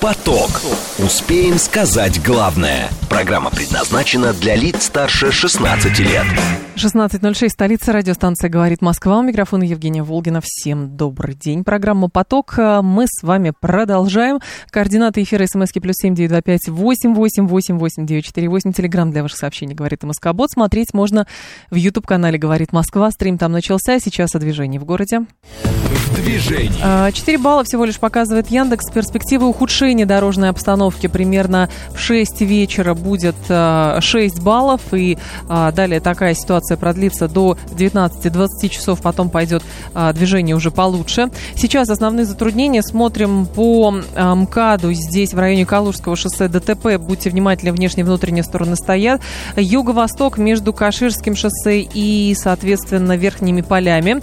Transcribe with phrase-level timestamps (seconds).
[0.00, 0.62] Поток.
[0.98, 2.88] Успеем сказать главное.
[3.10, 6.24] Программа предназначена для лиц старше 16 лет.
[6.76, 9.18] 16.06, столица радиостанция «Говорит Москва».
[9.18, 10.40] У микрофона Евгения Волгина.
[10.42, 11.64] Всем добрый день.
[11.64, 12.54] Программа «Поток».
[12.56, 14.38] Мы с вами продолжаем.
[14.70, 18.72] Координаты эфира смски плюс семь девять два пять восемь восемь восемь восемь девять четыре восемь.
[18.72, 20.50] Телеграмм для ваших сообщений «Говорит Москобот».
[20.50, 21.26] Смотреть можно
[21.70, 23.10] в YouTube-канале «Говорит Москва».
[23.10, 24.00] Стрим там начался.
[24.00, 25.26] Сейчас о движении в городе.
[25.52, 27.12] В движении.
[27.12, 28.90] 4 балла всего лишь показывает Яндекс.
[28.90, 34.80] Перспективы ухудшения дорожной обстановки примерно в 6 вечера будет 6 баллов.
[34.92, 35.18] И
[35.48, 39.00] далее такая ситуация продлится до 19-20 часов.
[39.02, 39.62] Потом пойдет
[40.14, 41.30] движение уже получше.
[41.54, 42.82] Сейчас основные затруднения.
[42.82, 44.92] Смотрим по МКАДу.
[44.92, 46.96] Здесь в районе Калужского шоссе ДТП.
[46.98, 49.20] Будьте внимательны, внешние и внутренние стороны стоят.
[49.56, 54.22] Юго-восток между Каширским шоссе и, соответственно, Верхними полями.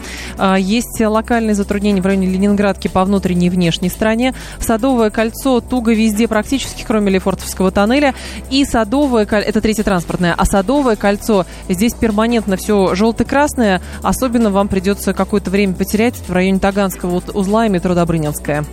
[0.58, 4.34] Есть локальные затруднения в районе Ленинградки по внутренней и внешней стороне.
[4.60, 8.14] Садовое кольцо туго везде практически, кроме Лефортовского тоннеля.
[8.50, 13.82] И Садовое кольцо, это третье транспортное, а Садовое кольцо, здесь перманентно все желто-красное.
[14.02, 18.66] Особенно вам придется какое-то время потерять в районе Таганского узла и метро Добрынинская.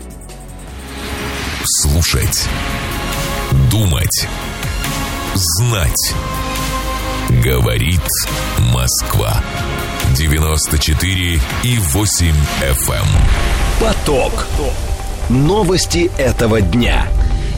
[1.64, 2.46] Слушать.
[3.70, 4.28] Думать.
[5.34, 6.14] Знать.
[7.42, 8.00] Говорит
[8.72, 9.42] Москва.
[10.16, 12.92] 94 и 8 FM.
[12.92, 13.06] Эм.
[13.80, 14.46] Поток.
[15.30, 17.06] Новости этого дня.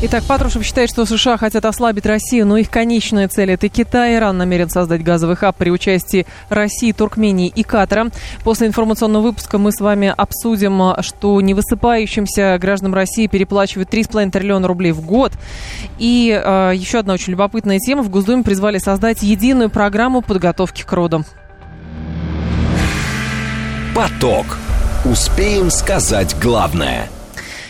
[0.00, 4.14] Итак, Патрушев считает, что США хотят ослабить Россию, но их конечная цель– это Китай.
[4.14, 8.11] Иран намерен создать газовый хаб при участии России, Туркмении и Катара.
[8.44, 14.92] После информационного выпуска мы с вами обсудим, что невысыпающимся гражданам России переплачивают 3,5 триллиона рублей
[14.92, 15.33] в год.
[15.98, 18.03] И э, еще одна очень любопытная тема.
[18.03, 21.25] В Госдуме призвали создать единую программу подготовки к родам.
[23.92, 24.59] Поток.
[25.05, 27.09] Успеем сказать главное–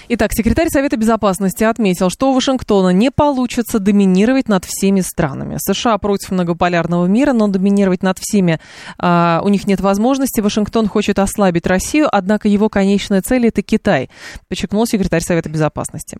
[0.08, 5.56] Итак, секретарь Совета Безопасности отметил, что у Вашингтона не получится доминировать над всеми странами.
[5.58, 8.60] США против многополярного мира, но доминировать над всеми
[8.98, 10.40] а, у них нет возможности.
[10.40, 14.08] Вашингтон хочет ослабить Россию, однако его конечная цель это Китай,
[14.48, 16.18] подчеркнул секретарь Совета Безопасности.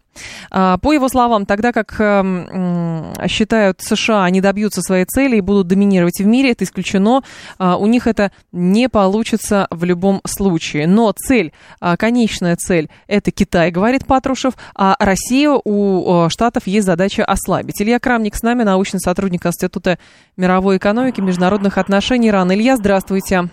[0.51, 5.69] А, по его словам, тогда как а, считают США, они добьются своей цели и будут
[5.69, 7.23] доминировать в мире, это исключено.
[7.59, 10.89] А, у них это не получится в любом случае.
[10.89, 17.25] Но цель, а, конечная цель это Китай говорит Патрушев, а Россию у Штатов есть задача
[17.25, 17.83] ослабить.
[17.83, 19.99] Илья Крамник с нами, научный сотрудник Института
[20.39, 22.55] мировой экономики, международных отношений РАН.
[22.55, 23.51] Илья, здравствуйте.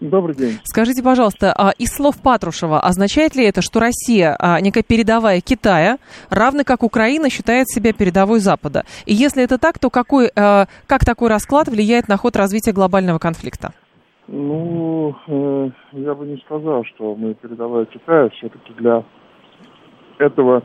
[0.00, 0.58] Добрый день.
[0.64, 5.98] Скажите, пожалуйста, а из слов Патрушева, означает ли это, что Россия, а, некая передовая Китая,
[6.30, 8.84] равно как Украина, считает себя передовой Запада?
[9.04, 13.18] И если это так, то какой, а, как такой расклад влияет на ход развития глобального
[13.18, 13.74] конфликта?
[14.28, 18.28] Ну, э, я бы не сказал, что мы передовая Китая.
[18.30, 19.04] Все-таки для
[20.22, 20.62] этого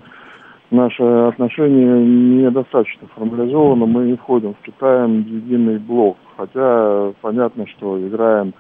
[0.72, 3.86] наше отношение недостаточно формализовано.
[3.86, 6.18] Мы не входим в Китай в единый блок.
[6.36, 8.54] Хотя понятно, что играем,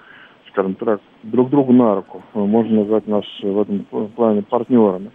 [0.52, 2.22] скажем так, друг другу на руку.
[2.34, 3.86] Можно назвать нас в этом
[4.16, 5.12] плане партнерами.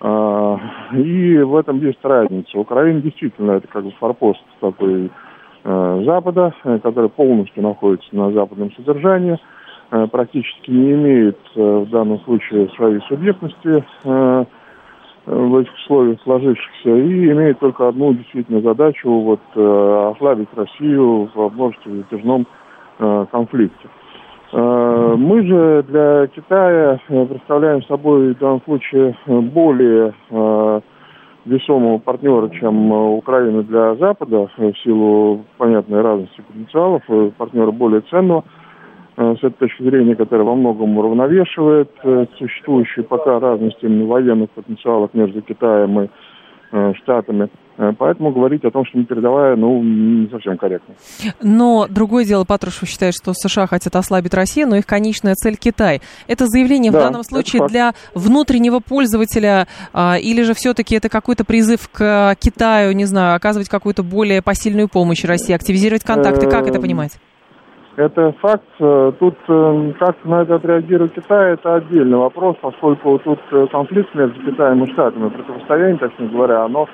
[0.00, 0.58] А,
[0.94, 2.58] и в этом есть разница.
[2.58, 5.10] Украина действительно это как бы форпост такой
[5.64, 6.52] э, Запада,
[6.82, 9.38] который полностью находится на западном содержании,
[9.92, 13.84] э, практически не имеет в данном случае своей субъектности,
[15.26, 21.48] в этих условиях сложившихся и имеет только одну действительно задачу вот э, ослабить Россию в
[21.50, 22.46] множестве затяжном
[22.98, 23.88] э, конфликте.
[24.52, 30.12] Э, мы же для Китая представляем собой в данном случае более
[31.46, 37.02] весомого партнера, чем Украина для Запада, в силу понятной разности потенциалов,
[37.36, 38.44] партнера более ценного–
[39.16, 45.40] с этой точки зрения, которая во многом уравновешивает э, существующие пока разности военных потенциалов между
[45.40, 46.08] Китаем и
[46.72, 47.48] э, Штатами.
[47.98, 50.94] Поэтому говорить о том, что не передавая, ну, не совсем корректно.
[51.42, 56.00] Но другое дело, Патрушев считает, что США хотят ослабить Россию, но их конечная цель Китай.
[56.28, 61.44] Это заявление да, в данном случае для внутреннего пользователя, а, или же все-таки это какой-то
[61.44, 66.48] призыв к Китаю, не знаю, оказывать какую-то более посильную помощь России, активизировать контакты?
[66.48, 67.18] Как это понимать?
[67.96, 68.64] Это факт.
[68.80, 74.12] Э, тут э, как на это отреагирует Китай, это отдельный вопрос, поскольку тут э, конфликт
[74.16, 76.88] между Китаем и Штатами, противостояние, точнее говоря, оно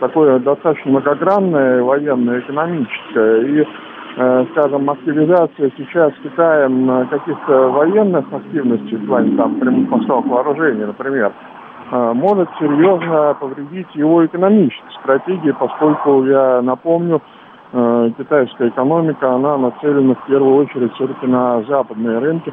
[0.00, 3.40] такое достаточно многогранное, военное, экономическое.
[3.42, 3.66] И,
[4.52, 11.32] скажем, активизация сейчас Китаем каких-то военных активностей, в плане там прямых поставок вооружений, например,
[11.90, 17.22] может серьезно повредить его экономической стратегии, поскольку, я напомню,
[18.16, 22.52] китайская экономика, она нацелена в первую очередь все-таки на западные рынки,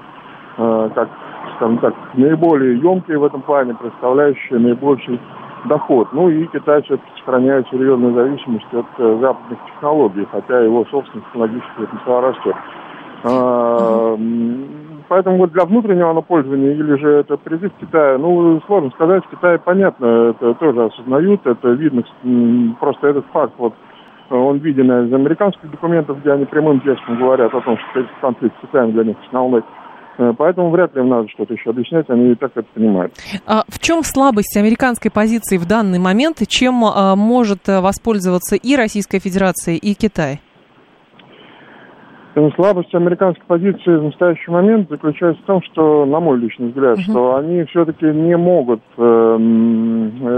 [0.58, 1.10] э, как,
[1.58, 5.20] скажем так, наиболее емкие в этом плане, представляющие наибольший
[5.66, 6.08] доход.
[6.12, 11.86] Ну и Китай все-таки сохраняет серьезную зависимость от э, западных технологий, хотя его собственный технологический
[11.86, 12.56] потенциал растет.
[15.08, 19.60] Поэтому вот для внутреннего на или же это призыв Китая, ну, сложно сказать, в Китае
[19.60, 22.04] понятно, это тоже осознают, это видно,
[22.80, 23.74] просто этот факт, вот
[24.36, 28.62] он виден из американских документов, где они прямым текстом говорят о том, что конфликт с
[28.62, 29.64] Китаем для них основной.
[30.18, 33.14] Э, поэтому вряд ли им надо что-то еще объяснять, они и так это понимают.
[33.46, 38.56] А в чем слабость американской позиции в данный момент и чем а, может э, воспользоваться
[38.56, 40.40] и Российская Федерация, и Китай?
[42.56, 47.02] Слабость американской позиции в настоящий момент заключается в том, что, на мой личный взгляд, uh-huh.
[47.02, 49.02] что они все-таки не могут э,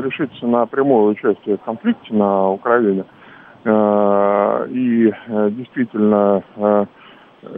[0.04, 3.02] решиться на прямое участие в конфликте на Украине.
[3.02, 3.23] Э,
[3.66, 6.86] и э, действительно э,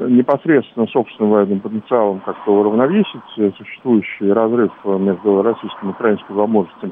[0.08, 6.92] непосредственно собственным военным потенциалом как-то уравновесить существующий разрыв между российским и украинским возможностями,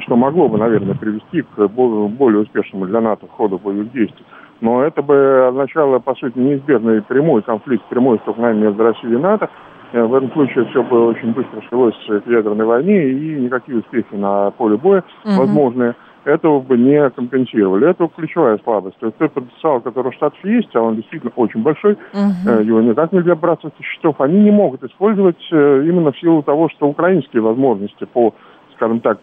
[0.00, 4.24] что могло бы, наверное, привести к более успешному для НАТО ходу боевых действий.
[4.60, 9.50] Но это бы означало, по сути, неизбежный прямой конфликт, прямой столкновение между Россией и НАТО.
[9.92, 14.14] Э, в этом случае все бы очень быстро шлось к ядерной войне, и никакие успехи
[14.14, 15.38] на поле боя угу.
[15.38, 17.90] возможные этого бы не компенсировали.
[17.90, 18.96] Это ключевая слабость.
[18.98, 22.62] То есть тот потенциал, который у Штатов есть, а он действительно очень большой, угу.
[22.62, 26.68] его никак нельзя браться со счетов, они не могут использовать э, именно в силу того,
[26.70, 28.34] что украинские возможности по,
[28.76, 29.18] скажем так,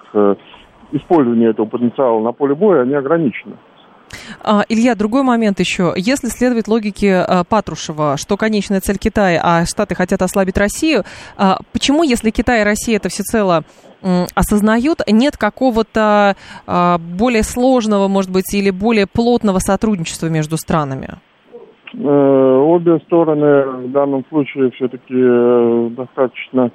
[0.92, 3.56] использованию этого потенциала на поле боя, они ограничены.
[4.44, 5.94] А, Илья, другой момент еще.
[5.96, 11.04] Если следовать логике а, Патрушева, что конечная цель Китая, а Штаты хотят ослабить Россию,
[11.38, 13.64] а, почему, если Китай и Россия это всецело
[14.36, 21.20] осознают, нет какого-то более сложного, может быть, или более плотного сотрудничества между странами?
[21.94, 26.72] Э, обе стороны в данном случае все-таки э, достаточно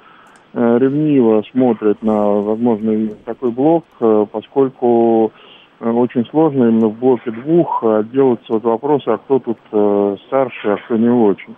[0.53, 3.85] э, ревниво смотрят на возможный такой блок,
[4.31, 5.31] поскольку
[5.79, 9.57] очень сложно именно в блоке двух отделаться от вопроса, а кто тут
[10.27, 11.55] старше, а кто не очень.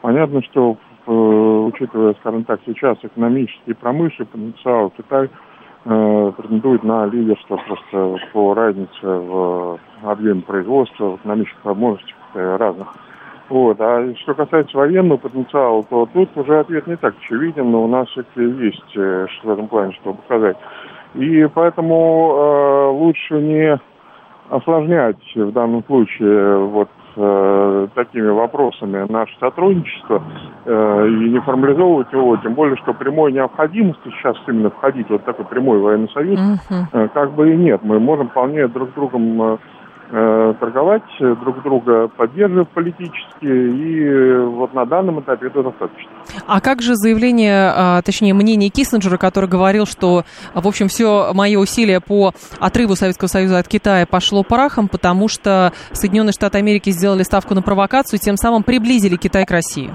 [0.00, 0.76] Понятно, что
[1.12, 5.30] учитывая, скажем так, сейчас экономический и промышленный потенциал, Китай
[5.84, 12.88] э, претендует на лидерство просто по разнице в объеме производства, в экономических возможностях э, разных.
[13.48, 13.80] Вот.
[13.80, 18.08] А что касается военного потенциала, то тут уже ответ не так очевиден, но у нас
[18.08, 20.56] все-таки есть э, в этом плане что показать.
[21.14, 23.80] И поэтому э, лучше не
[24.50, 30.22] осложнять в данном случае вот э, такими вопросами наше сотрудничество
[30.64, 35.44] э, и не формализовывать его, тем более, что прямой необходимости сейчас именно входить вот такой
[35.44, 36.38] прямой военный союз,
[36.92, 37.80] э, как бы и нет.
[37.82, 39.58] Мы можем вполне друг с другом Э,
[40.10, 46.10] торговать, э, друг друга поддерживать политически, и э, вот на данном этапе это достаточно.
[46.46, 50.22] А как же заявление, а, точнее мнение Киссинджера, который говорил, что,
[50.54, 55.72] в общем, все мои усилия по отрыву Советского Союза от Китая пошло парахом, потому что
[55.92, 59.90] Соединенные Штаты Америки сделали ставку на провокацию, тем самым приблизили Китай к России?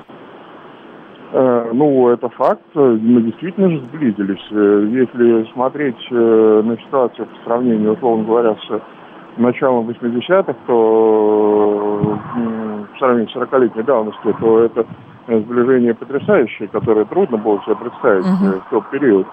[1.32, 2.62] Ну, это факт.
[2.76, 4.52] Мы действительно же сблизились.
[4.52, 8.82] Если смотреть на ситуацию по сравнению, условно говоря, с
[9.38, 12.20] началом 80-х, то
[12.94, 14.86] в сравнении с 40-летней давностью, то это
[15.28, 18.62] сближение потрясающее, которое трудно было себе представить uh-huh.
[18.68, 19.28] в тот период.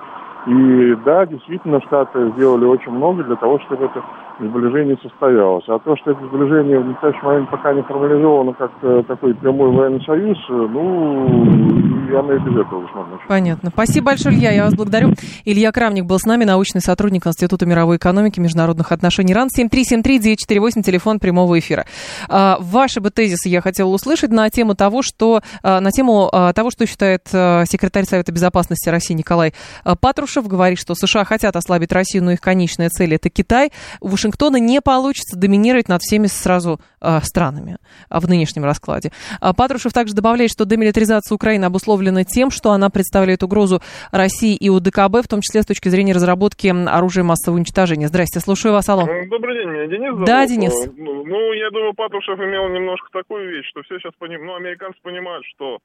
[0.46, 4.02] И да, действительно, Штаты сделали очень много для того, чтобы это
[4.48, 5.64] сближение состоялось.
[5.68, 9.70] А то, что это сближение в настоящий момент пока не формализовано как э, такой прямой
[9.70, 13.18] военный союз, э, ну, я на без этого возможно.
[13.28, 13.70] Понятно.
[13.70, 15.14] Спасибо большое, Илья, я вас благодарю.
[15.44, 19.48] Илья Крамник был с нами, научный сотрудник Института мировой экономики и международных отношений РАН.
[19.56, 21.86] 7373948, телефон прямого эфира.
[22.28, 26.52] А, ваши бы тезисы я хотела услышать на тему того, что, а, на тему а,
[26.52, 29.52] того, что считает секретарь Совета Безопасности России Николай
[30.00, 33.72] Патрушев говорит, что США хотят ослабить Россию, но их конечная цель это Китай.
[34.00, 37.78] У Вашингтона не получится доминировать над всеми сразу э, странами
[38.10, 39.10] э, в нынешнем раскладе.
[39.40, 43.80] А Патрушев также добавляет, что демилитаризация Украины обусловлена тем, что она представляет угрозу
[44.12, 48.06] России и УДКБ, в том числе с точки зрения разработки оружия массового уничтожения.
[48.06, 49.02] Здрасте, слушаю вас, алло.
[49.02, 50.26] Э, добрый день, меня Денис зовут.
[50.26, 50.72] Да, Денис.
[50.86, 54.54] Э, ну, ну, я думаю, Патрушев имел немножко такую вещь, что все сейчас понимают, ну,
[54.54, 55.78] американцы понимают, что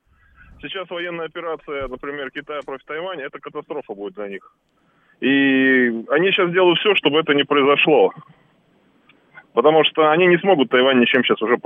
[0.62, 4.56] Сейчас военная операция, например, Китая против Тайваня, это катастрофа будет для них.
[5.22, 8.12] И они сейчас делают все, чтобы это не произошло.
[9.54, 11.58] Потому что они не смогут Тайвань ничем сейчас уже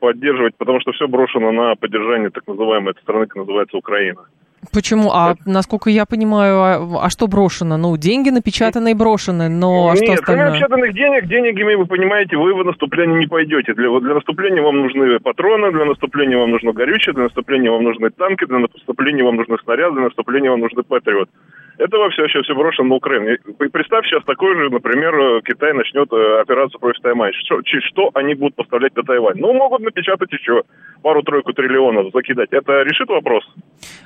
[0.00, 4.26] поддерживать, потому что все брошено на поддержание так называемой этой страны, как называется Украина.
[4.72, 5.10] Почему?
[5.12, 7.76] А насколько я понимаю, а, а что брошено?
[7.76, 10.44] Ну, деньги напечатанные брошены, но Нет, что остальное?
[10.44, 13.72] кроме напечатанных денег, деньгами, вы понимаете, вы в наступление не пойдете.
[13.74, 18.10] Для, для наступления вам нужны патроны, для наступления вам нужно горючее, для наступления вам нужны
[18.10, 21.30] танки, для наступления вам нужны снаряды, для наступления вам нужны патриот.
[21.78, 23.36] Это вообще все, все брошено на Украину.
[23.72, 27.32] Представь сейчас такой же, например, э, Китай начнет э, операцию против Тайваня.
[27.44, 29.38] Что, что они будут поставлять на Тайвань?
[29.38, 30.62] Ну, могут напечатать еще
[31.02, 32.48] пару-тройку триллионов закидать.
[32.50, 33.44] Это решит вопрос?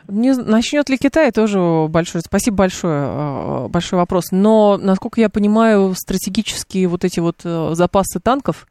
[0.07, 4.33] Не, начнет ли Китай, тоже большой, спасибо большое, э, большой вопрос.
[4.33, 8.67] Но, насколько я понимаю, стратегические вот эти вот запасы танков,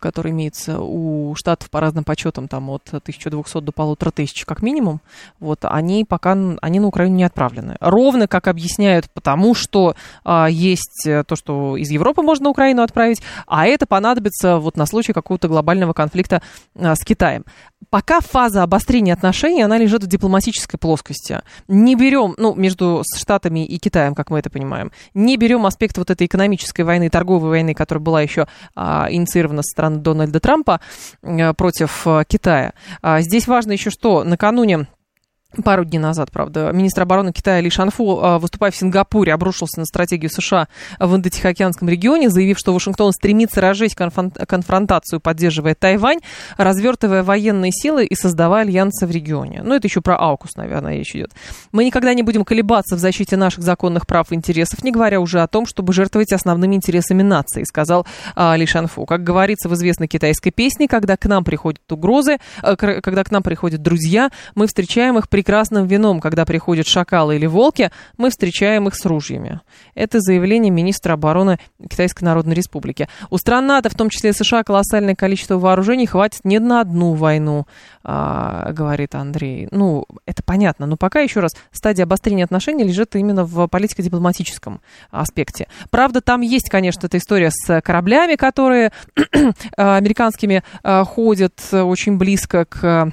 [0.00, 5.00] который имеется у штатов по разным подсчетам, там от 1200 до полутора тысяч как минимум,
[5.40, 7.76] вот, они пока, они на Украину не отправлены.
[7.80, 13.22] Ровно, как объясняют, потому что а, есть то, что из Европы можно на Украину отправить,
[13.46, 16.42] а это понадобится вот на случай какого-то глобального конфликта
[16.74, 17.44] а, с Китаем.
[17.90, 21.40] Пока фаза обострения отношений, она лежит в дипломатической плоскости.
[21.68, 26.10] Не берем, ну, между Штатами и Китаем, как мы это понимаем, не берем аспект вот
[26.10, 30.80] этой экономической войны, торговой войны, которая была еще а, инициирована со стороны Дональда Трампа
[31.22, 32.72] а, против а, Китая.
[33.02, 34.86] А, здесь важно еще что, накануне
[35.62, 39.86] пару дней назад, правда, министр обороны Китая Ли Шанфу, а, выступая в Сингапуре, обрушился на
[39.86, 46.18] стратегию США в Индо-Тихоокеанском регионе, заявив, что Вашингтон стремится разжечь конфронтацию, поддерживая Тайвань,
[46.56, 49.62] развертывая военные силы и создавая альянсы в регионе.
[49.62, 51.32] Ну, это еще про Аукус, наверное, речь идет.
[51.72, 55.40] Мы никогда не будем колебаться в защите наших законных прав и интересов, не говоря уже
[55.40, 59.06] о том, чтобы жертвовать основными интересами нации, сказал а, Ли Шанфу.
[59.06, 63.42] Как говорится в известной китайской песне, когда к нам приходят угрозы, а, когда к нам
[63.42, 68.96] приходят друзья, мы встречаем их прекрасным вином, когда приходят шакалы или волки, мы встречаем их
[68.96, 69.60] с ружьями.
[69.94, 73.08] Это заявление министра обороны Китайской Народной Республики.
[73.30, 77.68] У стран НАТО, в том числе США, колоссальное количество вооружений хватит не на одну войну,
[78.02, 79.68] а, говорит Андрей.
[79.70, 84.80] Ну, это понятно, но пока, еще раз, стадия обострения отношений лежит именно в политико-дипломатическом
[85.12, 85.68] аспекте.
[85.90, 88.90] Правда, там есть, конечно, эта история с кораблями, которые
[89.76, 93.12] американскими а, ходят очень близко к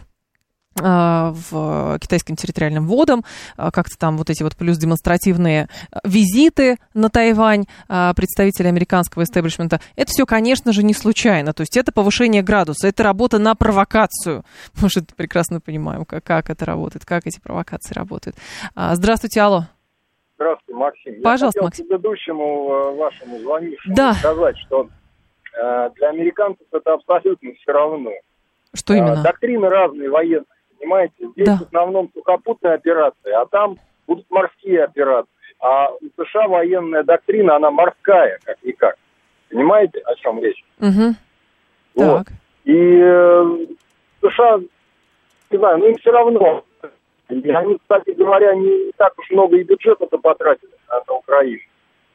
[0.75, 3.23] в китайским территориальным водам,
[3.57, 5.67] а, как-то там вот эти вот плюс демонстративные
[6.03, 11.77] визиты на Тайвань а, представителей американского истеблишмента, это все, конечно же, не случайно, то есть
[11.77, 14.43] это повышение градуса, это работа на провокацию.
[14.81, 18.35] Мы же прекрасно понимаем, как, как это работает, как эти провокации работают.
[18.75, 19.65] Здравствуйте, алло.
[20.35, 21.21] Здравствуйте, Максим.
[21.21, 21.87] Пожалуйста, Я Максим.
[21.87, 24.13] предыдущему э, вашему звонившему да.
[24.13, 24.89] сказать, что
[25.53, 28.11] э, для американцев это абсолютно все равно.
[28.73, 29.19] Что именно?
[29.19, 30.45] Э, доктрины разные военные
[30.83, 31.13] понимаете?
[31.33, 31.57] Здесь Да.
[31.57, 35.29] в основном сухопутные операции, а там будут морские операции.
[35.59, 38.95] А у США военная доктрина, она морская, как-никак.
[39.49, 40.63] Понимаете, о чем речь?
[40.79, 41.15] Мгм.
[41.95, 42.25] Вот.
[42.25, 42.27] Так.
[42.65, 43.65] И э,
[44.21, 44.59] США,
[45.51, 46.65] не знаю, ну им все равно.
[47.29, 51.61] И они, кстати говоря, не так уж много и бюджета-то потратили на, на Украину.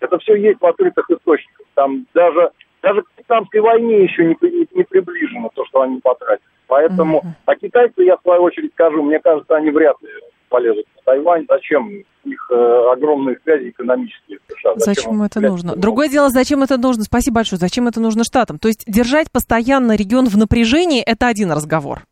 [0.01, 1.67] Это все есть в открытых источниках.
[1.75, 2.51] Там даже,
[2.83, 6.47] даже к Вьетнамской войне еще не, не, не приближено то, что они потратили.
[6.67, 10.09] Поэтому, а китайцы, я в свою очередь скажу, мне кажется, они вряд ли
[10.49, 11.47] полезут на Тайвань.
[11.49, 12.05] Зачем?
[12.25, 14.75] У них э, огромные связи экономические в США.
[14.77, 15.77] Зачем им это нужно?
[15.77, 17.05] Другое дело, зачем это нужно?
[17.05, 17.59] Спасибо большое.
[17.59, 18.59] Зачем это нужно штатам?
[18.59, 22.03] То есть держать постоянно регион в напряжении– это один разговор.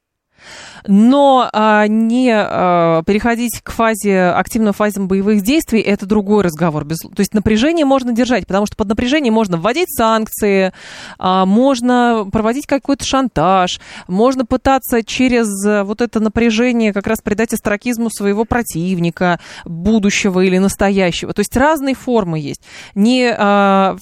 [0.86, 6.84] Но а, не а, переходить к фазе, активной фазе боевых действий– это другой разговор.
[6.84, 10.72] Без- то есть напряжение можно держать, потому что под напряжением можно вводить санкции,
[11.18, 17.52] а, можно проводить какой-то шантаж, можно пытаться через а, вот это напряжение как раз придать
[17.52, 21.32] астракизму своего противника, будущего или настоящего.
[21.32, 22.62] То есть разные формы есть.
[22.94, 23.96] Не а,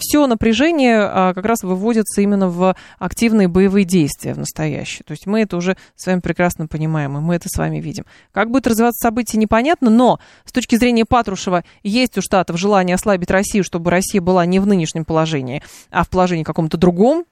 [0.00, 5.04] все напряжение а, как раз выводится именно в активные боевые действия в настоящее.
[5.06, 8.04] То есть мы это уже с вами прекрасно понимаем, и мы это с вами видим.
[8.32, 13.30] Как будет развиваться событие, непонятно, но с точки зрения Патрушева есть у Штатов желание ослабить
[13.30, 17.24] Россию, чтобы Россия была не в нынешнем положении, а в положении каком-то другом,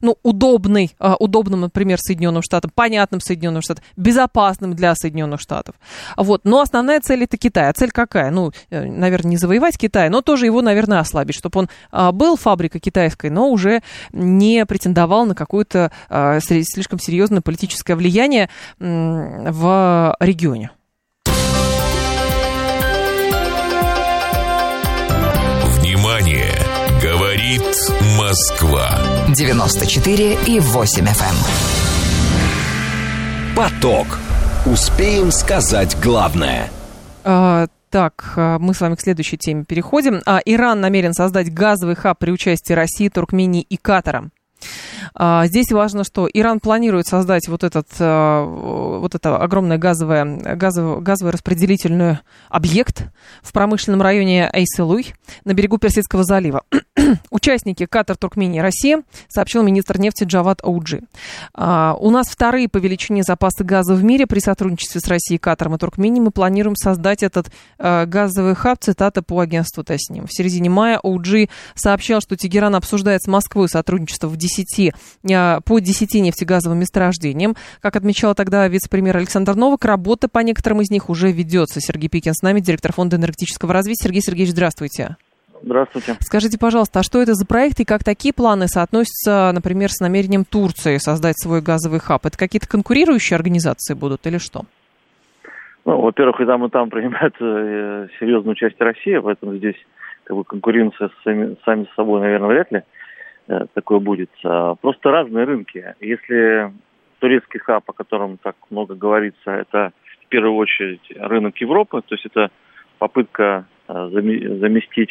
[0.00, 5.76] ну, удобный, а, удобным, например, Соединенным Штатам, понятным Соединенным Штатам, безопасным для Соединенных Штатов.
[6.16, 6.44] Вот.
[6.44, 7.68] Но основная цель это Китай.
[7.68, 8.30] А цель какая?
[8.30, 12.36] Ну, э, наверное, не завоевать Китай, но тоже его, наверное, ослабить, чтобы он а, был
[12.36, 13.82] фабрикой китайской, но уже
[14.12, 18.48] не претендовал на какое-то а, слишком серьезное политическое влияние
[18.78, 20.70] в регионе.
[27.44, 27.76] Говорит
[28.18, 28.88] Москва.
[29.36, 31.34] 94 и 8 FM.
[33.54, 34.06] Поток.
[34.64, 36.70] Успеем сказать главное.
[37.22, 40.22] А, Так, а, мы с вами к следующей теме переходим.
[40.24, 44.30] А, Иран намерен создать газовый хаб при участии России, Туркмении и Катара.
[45.14, 50.24] А, здесь важно, что Иран планирует создать вот этот а, вот это огромное газовое,
[50.56, 52.18] газовое, газовый распределительный
[52.48, 53.04] объект
[53.42, 56.62] в промышленном районе Эйселуй на берегу Персидского залива.
[57.30, 61.02] Участники Катар, Туркмения, Россия, сообщил министр нефти Джават Ауджи.
[61.54, 64.26] А, у нас вторые по величине запасы газа в мире.
[64.26, 69.40] При сотрудничестве с Россией, Катаром и Туркменией мы планируем создать этот газовый хаб, цитата по
[69.40, 70.26] агентству Тасним.
[70.26, 74.53] В середине мая Ауджи сообщал, что Тегеран обсуждает с Москвой сотрудничество в 10
[75.30, 77.54] а, по 10 нефтегазовым месторождениям.
[77.80, 81.80] Как отмечал тогда вице-премьер Александр Новак, работа по некоторым из них уже ведется.
[81.80, 84.04] Сергей Пикин с нами, директор Фонда энергетического развития.
[84.04, 85.16] Сергей Сергеевич, здравствуйте.
[85.62, 86.16] Здравствуйте.
[86.20, 90.44] Скажите, пожалуйста, а что это за проект и как такие планы соотносятся, например, с намерением
[90.44, 92.26] Турции создать свой газовый хаб?
[92.26, 94.62] Это какие-то конкурирующие организации будут или что?
[95.86, 99.76] Ну, во-первых, и там, и там принимает э, серьезную участие Россия, поэтому здесь
[100.24, 102.78] как бы конкуренция с сами, сами с собой, наверное, вряд ли.
[102.78, 102.82] Э,
[103.46, 104.30] такое будет.
[104.44, 105.94] А, просто разные рынки.
[106.00, 106.72] Если
[107.18, 112.26] турецкий хаб, о котором так много говорится, это в первую очередь рынок Европы, то есть
[112.26, 112.50] это
[112.98, 115.10] попытка э, заместить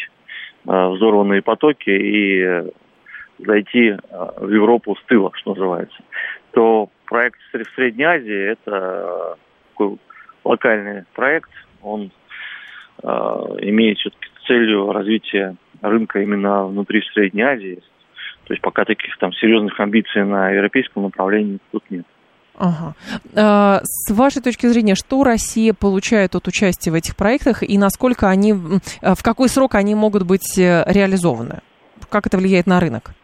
[0.67, 2.71] э, взорванные потоки и
[3.39, 3.95] зайти
[4.37, 5.97] в Европу с тыла, что называется,
[6.51, 9.37] то проект в Средней Азии это
[9.71, 9.97] такой
[10.43, 11.49] локальный проект,
[11.81, 12.11] он
[13.01, 17.81] имеет все-таки целью развития рынка именно внутри Средней Азии,
[18.53, 22.05] то есть пока таких там серьезных амбиций на европейском направлении тут нет.
[22.55, 22.93] Ага.
[23.35, 28.29] А, с вашей точки зрения, что Россия получает от участия в этих проектах и насколько
[28.29, 31.61] они, в какой срок они могут быть э, реализованы?
[32.11, 33.15] Как это влияет на рынок?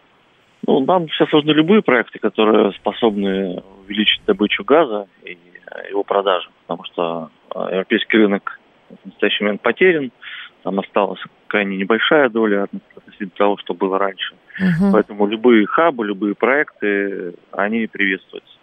[0.66, 5.38] Ну, нам сейчас нужны любые проекты, которые способны увеличить добычу газа и
[5.92, 8.60] его продажу, потому что э, европейский рынок
[8.90, 10.12] в настоящий момент потерян,
[10.64, 14.36] там осталась крайне небольшая доля относительно того, что было раньше.
[14.60, 14.92] Угу.
[14.94, 18.54] Поэтому любые хабы, любые проекты, они приветствуются.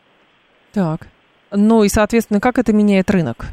[0.72, 1.08] Так.
[1.52, 3.46] Ну и, соответственно, как это меняет рынок?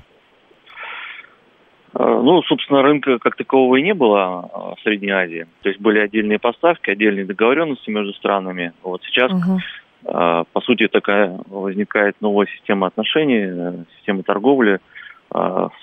[1.93, 5.47] А, ну, собственно, рынка как такового и не было а, в Средней Азии.
[5.61, 8.73] То есть были отдельные поставки, отдельные договоренности между странами.
[8.83, 9.59] Вот сейчас, угу.
[10.03, 14.79] по сути, такая возникает новая система отношений, э, система торговли–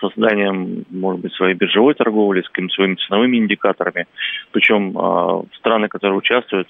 [0.01, 4.07] созданием, может быть, своей биржевой торговли, с какими-то своими ценовыми индикаторами.
[4.53, 6.69] Причем а, страны, которые участвуют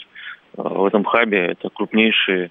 [0.56, 2.50] а, в этом хабе, это крупнейшие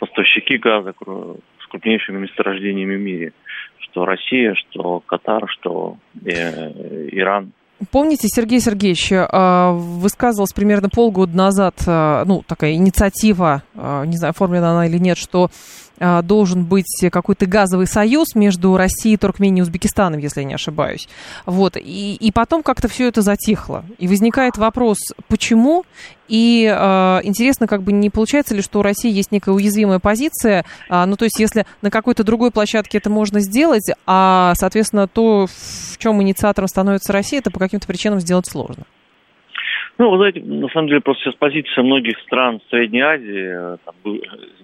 [0.00, 3.32] поставщики газа с крупнейшими месторождениями в мире.
[3.78, 5.96] Что Россия, что Катар, что
[6.26, 7.52] э, Иран.
[7.92, 14.98] Помните, Сергей Сергеевич высказывалась примерно полгода назад, ну, такая инициатива, не знаю, оформлена она или
[14.98, 15.50] нет, что
[15.93, 21.08] а, должен быть какой-то газовый союз между Россией, Туркменией и Узбекистаном, если я не ошибаюсь.
[21.46, 21.76] Вот.
[21.76, 23.84] И, и потом как-то все это затихло.
[23.98, 25.84] И возникает вопрос, почему?
[26.28, 30.64] И э, интересно, как бы не получается ли, что у России есть некая уязвимая позиция,
[30.88, 35.46] э, ну то есть если на какой-то другой площадке это можно сделать, а, соответственно, то,
[35.46, 38.84] в чем инициатором становится Россия, это по каким-то причинам сделать сложно.
[39.96, 43.94] Ну, вы знаете, на самом деле просто сейчас позиция многих стран Средней Азии, э, там,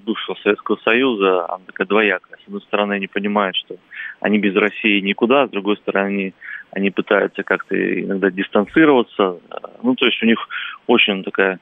[0.05, 2.37] бывшего Советского Союза, она такая двоякая.
[2.39, 3.77] С одной стороны, они понимают, что
[4.21, 6.35] они без России никуда, с другой стороны,
[6.73, 9.39] они пытаются как-то иногда дистанцироваться.
[9.83, 10.49] Ну, то есть у них
[10.89, 11.61] очень такая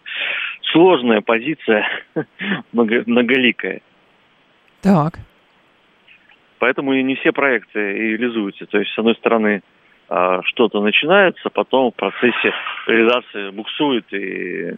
[0.73, 1.87] сложная позиция,
[2.73, 3.83] многоликая.
[4.81, 5.19] Так.
[6.59, 8.67] Поэтому и не все проекты реализуются.
[8.67, 9.63] То есть, с одной стороны,
[10.45, 12.55] что-то начинается, потом в процессе
[12.87, 14.75] реализации буксует и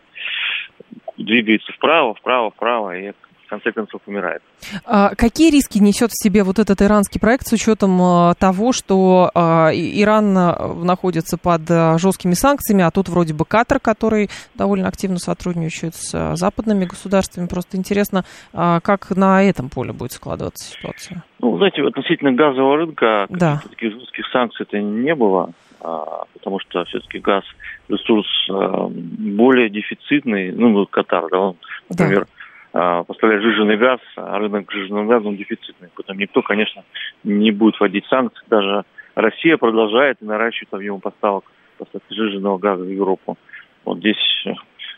[1.17, 3.13] двигается вправо, вправо, вправо, и
[3.51, 4.43] конце концов умирает.
[4.87, 9.31] А какие риски несет в себе вот этот иранский проект с учетом а, того, что
[9.35, 11.63] а, Иран находится под
[12.01, 17.49] жесткими санкциями, а тут вроде бы Катар, который довольно активно сотрудничает с западными государствами.
[17.49, 21.25] Просто интересно, как на этом поле будет складываться ситуация?
[21.41, 23.63] Ну, знаете, относительно газового рынка да.
[23.69, 27.43] таких жестких санкций это не было потому что все-таки газ
[27.89, 31.57] ресурс более дефицитный, ну, Катар, да, он,
[31.89, 32.40] например, да
[32.73, 35.89] а, поставлять жиженый газ, а рынок жиженным газом дефицитный.
[35.95, 36.85] Поэтому никто, конечно,
[37.25, 38.45] не будет вводить санкции.
[38.49, 41.45] Даже Россия продолжает и наращивает объем поставок
[41.79, 43.39] поставки жиженного газа в Европу.
[43.85, 44.45] Вот здесь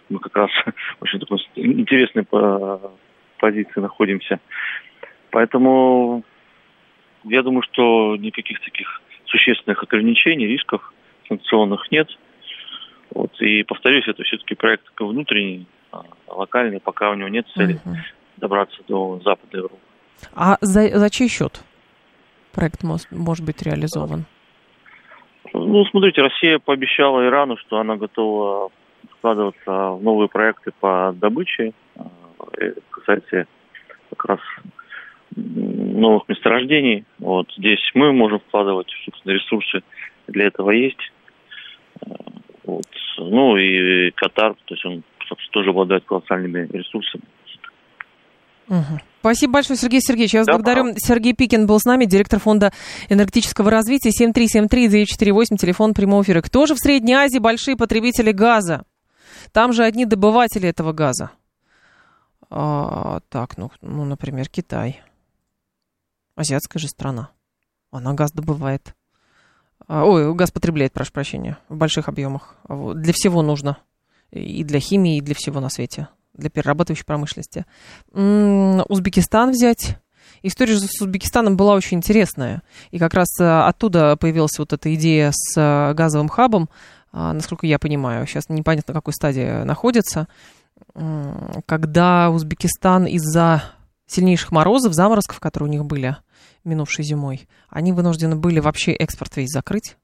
[0.09, 2.27] мы как раз в очень такой интересной
[3.39, 4.41] позиции находимся.
[5.31, 6.25] Поэтому
[7.25, 10.93] я думаю, что никаких таких существенных ограничений, рисков
[11.29, 12.09] санкционных нет.
[13.15, 13.41] Вот.
[13.41, 15.67] И повторюсь, это все-таки проект внутренний,
[16.29, 17.97] локальный, пока у него нет цели угу.
[18.37, 19.83] добраться до Западной Европы.
[20.35, 21.63] А за, за чей счет
[22.53, 24.25] проект может, может быть реализован?
[25.53, 28.71] Ну, смотрите, Россия пообещала Ирану, что она готова
[29.19, 33.47] вкладываться в новые проекты по добыче э, касается
[34.11, 34.41] как раз
[35.37, 37.05] новых месторождений.
[37.19, 39.83] Вот здесь мы можем вкладывать, собственно, ресурсы
[40.29, 41.13] для этого есть.
[42.65, 42.87] Вот.
[43.19, 45.03] Ну и Катар, то есть он,
[45.33, 47.25] собственно, тоже обладает колоссальными ресурсами.
[48.69, 49.01] Угу.
[49.21, 50.35] Спасибо большое, Сергей Сергеевич.
[50.35, 50.93] Я вас да, благодарю.
[50.93, 50.95] Да.
[50.97, 52.73] Сергей Пикин был с нами, директор фонда
[53.09, 54.11] энергетического развития.
[54.11, 56.41] 7373-948, телефон прямого эфира.
[56.41, 58.85] Кто же в Средней Азии большие потребители газа?
[59.53, 61.31] Там же одни добыватели этого газа.
[62.51, 65.01] А, так, ну, ну, например, Китай.
[66.35, 67.31] Азиатская же страна.
[67.91, 68.95] Она газ добывает.
[69.87, 72.57] А, ой, газ потребляет, прошу прощения, в больших объемах.
[72.69, 73.79] Для всего нужно.
[74.33, 76.09] И для химии, и для всего на свете.
[76.35, 77.67] Для перерабатывающей промышленности.
[78.13, 79.99] Узбекистан взять.
[80.43, 82.63] История с Узбекистаном была очень интересная.
[82.91, 86.69] И как раз э, оттуда появилась вот эта идея с э, газовым хабом.
[87.13, 90.29] А, насколько я понимаю, сейчас непонятно, на какой стадии находится.
[91.67, 93.63] Когда Узбекистан из-за
[94.07, 96.17] сильнейших морозов, заморозков, которые у них были
[96.65, 99.97] минувшей зимой, они вынуждены были вообще экспорт весь закрыть.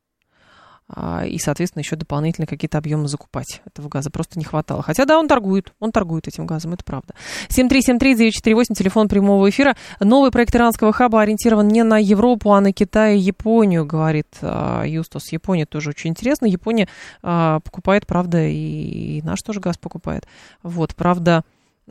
[0.91, 3.61] А, и, соответственно, еще дополнительно какие-то объемы закупать.
[3.67, 4.83] Этого газа просто не хватало.
[4.83, 7.15] Хотя, да, он торгует, он торгует этим газом, это правда.
[7.51, 9.77] 7373948, телефон прямого эфира.
[10.01, 14.85] Новый проект иранского хаба ориентирован не на Европу, а на Китай и Японию, говорит а,
[14.85, 15.31] Юстус.
[15.31, 16.47] Япония тоже очень интересно.
[16.47, 16.89] Япония
[17.23, 20.27] а, покупает, правда, и наш тоже газ покупает.
[20.63, 21.45] Вот, правда,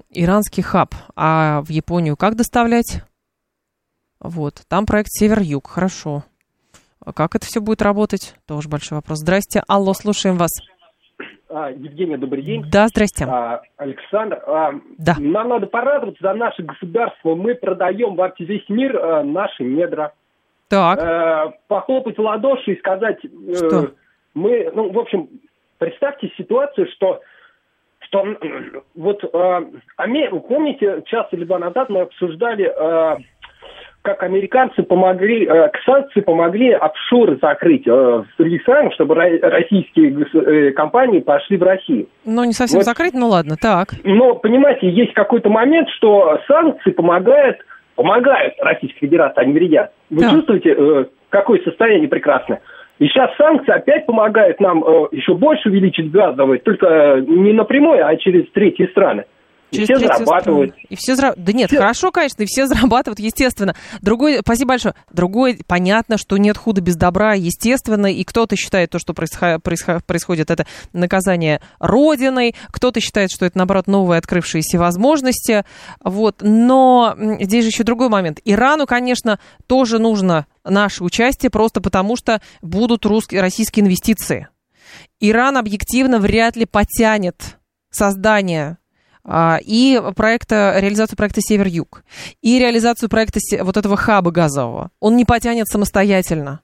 [0.10, 0.96] иранский хаб.
[1.16, 3.04] А в Японию как доставлять?
[4.20, 6.24] Вот, там проект Север-Юг, хорошо.
[7.06, 8.36] А как это все будет работать?
[8.48, 9.20] Тоже большой вопрос.
[9.20, 9.62] Здрасте.
[9.68, 10.52] Алло, слушаем вас.
[11.50, 12.66] А, Евгения, добрый день.
[12.70, 13.26] Да, здрасте.
[13.26, 15.16] А, Александр, а, да.
[15.18, 17.36] нам надо порадоваться за наше государство.
[17.36, 20.14] Мы продаем во весь мир а, наши недра.
[20.68, 21.00] Так.
[21.02, 23.24] А, похлопать в ладоши и сказать...
[23.24, 23.84] Э, что?
[23.84, 23.88] Э,
[24.34, 25.30] мы, ну, в общем,
[25.78, 27.22] представьте ситуацию, что
[28.02, 28.24] что
[28.96, 29.62] вот э,
[29.98, 33.18] Америку, помните, час или два назад мы обсуждали э,
[34.08, 40.72] как американцы помогли, э, санкции помогли офшоры закрыть э, в других странах, чтобы российские э,
[40.72, 42.08] компании пошли в Россию.
[42.24, 42.86] Ну, не совсем вот.
[42.86, 43.90] закрыть, ну ладно, так.
[44.06, 47.58] Но, понимаете, есть какой-то момент, что санкции помогают,
[47.96, 49.92] помогают Российской Федерации, они вредят.
[50.10, 50.30] Вы да.
[50.30, 52.62] чувствуете, э, какое состояние прекрасное?
[53.00, 58.16] И сейчас санкции опять помогают нам э, еще больше увеличить газовые, только не напрямую, а
[58.16, 59.26] через третьи страны.
[59.72, 60.76] И все зарабатывают.
[60.90, 61.34] И все зара...
[61.36, 61.80] Да нет, все...
[61.80, 63.76] хорошо, конечно, и все зарабатывают, естественно.
[64.02, 64.96] Другой, спасибо большое.
[65.12, 69.62] Другой, понятно, что нет худа без добра, естественно, и кто-то считает то, что происход...
[69.64, 75.66] происходит, это наказание Родиной, кто-то считает, что это, наоборот, новые открывшиеся возможности.
[76.04, 76.38] Вот.
[76.42, 78.40] Но здесь же еще другой момент.
[78.46, 84.48] Ирану, конечно, тоже нужно наше участие, просто потому что будут русские, российские инвестиции.
[85.20, 87.58] Иран объективно вряд ли потянет
[87.90, 88.78] создание
[89.30, 92.04] и проекта, реализацию проекта «Север-Юг»,
[92.42, 94.92] и реализацию проекта вот этого хаба газового.
[95.00, 96.62] Он не потянет самостоятельно.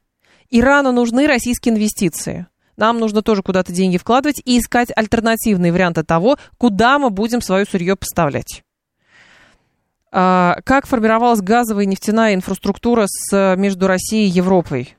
[0.49, 2.47] Ирану нужны российские инвестиции.
[2.77, 7.65] Нам нужно тоже куда-то деньги вкладывать и искать альтернативные варианты того, куда мы будем свое
[7.65, 8.63] сырье поставлять.
[10.11, 14.95] А, как формировалась газовая и нефтяная инфраструктура с, между Россией и Европой?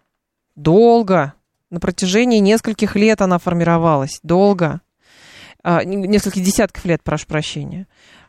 [0.56, 1.34] Долго.
[1.70, 4.18] На протяжении нескольких лет она формировалась.
[4.22, 4.80] Долго.
[5.64, 7.86] А, несколько десятков лет, прошу прощения.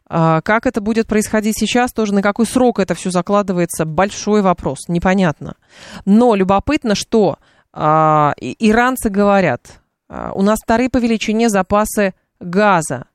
[0.08, 4.88] А, как это будет происходить сейчас, тоже на какой срок это все закладывается, большой вопрос,
[4.88, 5.56] непонятно.
[6.06, 7.38] Но любопытно, что
[7.74, 13.08] а, иранцы говорят, у нас вторые по величине запасы газа.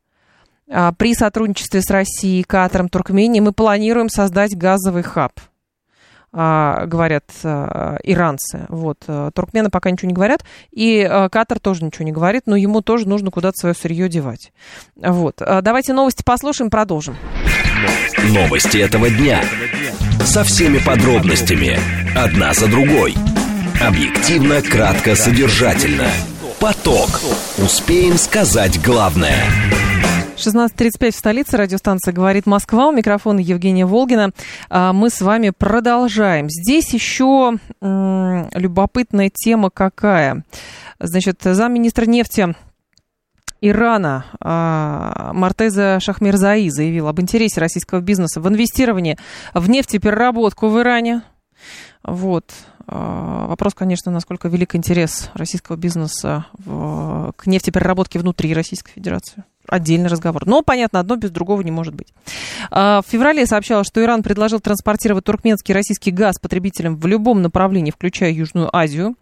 [0.67, 5.33] При сотрудничестве с Россией, Катаром, Туркменией мы планируем создать газовый хаб–
[6.33, 8.67] говорят а, иранцы.
[8.69, 8.99] Вот.
[9.09, 13.09] А, туркмены пока ничего не говорят, и Катар тоже ничего не говорит, но ему тоже
[13.09, 14.53] нужно куда-то свое сырье девать.
[14.97, 15.37] Вот.
[15.39, 17.17] Давайте новости послушаем, продолжим.
[18.31, 19.43] Новости этого дня.
[20.25, 21.79] Со всеми подробностями.
[22.17, 23.15] Одна за другой.
[23.81, 26.09] Объективно, кратко, содержательно.
[26.61, 27.09] Поток.
[27.57, 29.90] Успеем сказать главное.
[30.41, 31.57] 16.35 в столице.
[31.59, 32.89] Радиостанция «Говорит Москва».
[32.89, 34.31] У микрофона Евгения Волгина.
[34.71, 36.49] А, мы с вами продолжаем.
[36.49, 40.45] Здесь еще любопытная тема какая.
[40.99, 42.55] Значит, замминистра нефти
[43.61, 49.19] Ирана а, Мартеза Шахмерзаи заявил об интересе российского бизнеса в инвестировании
[49.53, 51.21] в нефтепереработку в Иране.
[52.03, 52.51] Вот.
[52.87, 59.45] А, вопрос, конечно, насколько велик интерес российского бизнеса в, к нефтепереработке внутри Российской Федерации.
[59.71, 60.47] Отдельный разговор.
[60.47, 62.09] Но, понятно, одно без другого не может быть.
[62.71, 67.91] А, в феврале сообщалось, что Иран предложил транспортировать туркменский российский газ потребителям в любом направлении,
[67.91, 69.17] включая Южную Азию.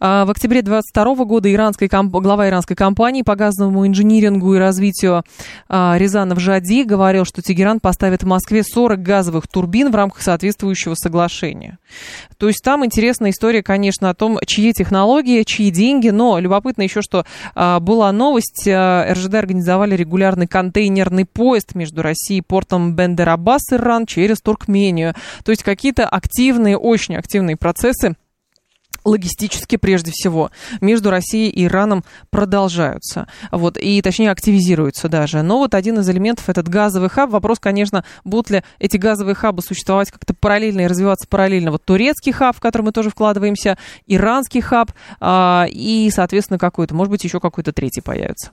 [0.00, 5.22] А, в октябре 2022 года иранский, глава иранской компании по газовому инжинирингу и развитию
[5.68, 10.94] а, Рязанов Жади говорил, что Тегеран поставит в Москве 40 газовых турбин в рамках соответствующего
[10.94, 11.78] соглашения.
[12.38, 17.02] То есть там интересная история, конечно, о том, чьи технологии, чьи деньги, но любопытно еще,
[17.02, 24.06] что была новость, РЖД организовали организовали регулярный контейнерный поезд между Россией и портом Бендер-Аббас, Иран,
[24.06, 25.14] через Туркмению.
[25.44, 28.16] То есть какие-то активные, очень активные процессы
[29.04, 30.50] логистически прежде всего
[30.82, 35.40] между Россией и Ираном продолжаются, вот, и точнее активизируются даже.
[35.40, 37.30] Но вот один из элементов этот газовый хаб.
[37.30, 41.70] Вопрос, конечно, будут ли эти газовые хабы существовать как-то параллельно и развиваться параллельно.
[41.70, 47.10] Вот турецкий хаб, в который мы тоже вкладываемся, иранский хаб а, и, соответственно, какой-то, может
[47.10, 48.50] быть, еще какой-то третий появится.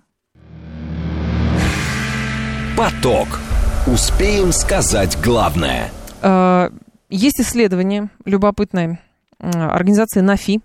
[2.78, 3.40] Поток.
[3.88, 5.90] Успеем сказать главное.
[6.22, 6.70] Э,
[7.10, 9.00] есть исследование любопытное
[9.40, 10.62] организации НАФИ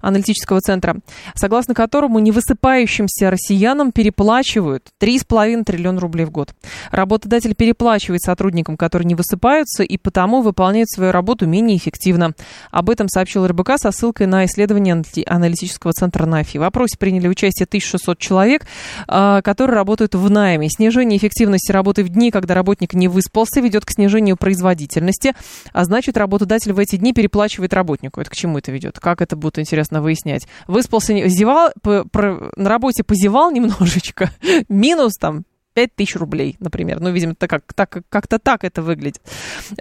[0.00, 0.96] аналитического центра,
[1.34, 6.54] согласно которому невысыпающимся россиянам переплачивают 3,5 триллиона рублей в год.
[6.90, 12.34] Работодатель переплачивает сотрудникам, которые не высыпаются, и потому выполняют свою работу менее эффективно.
[12.70, 16.58] Об этом сообщил РБК со ссылкой на исследование аналитического центра НАФИ.
[16.58, 18.66] В опросе приняли участие 1600 человек,
[19.08, 20.68] а, которые работают в найме.
[20.68, 25.34] Снижение эффективности работы в дни, когда работник не выспался, ведет к снижению производительности,
[25.72, 28.20] а значит, работодатель в эти дни переплачивает работнику.
[28.20, 28.98] Это к чему это ведет?
[28.98, 30.46] Как это будет интересно выяснять.
[30.66, 34.30] Выспался, зевал, по, про, на работе позевал немножечко,
[34.68, 37.00] минус там 5 тысяч рублей, например.
[37.00, 39.20] Ну, видимо, так, как, так, как-то так это выглядит.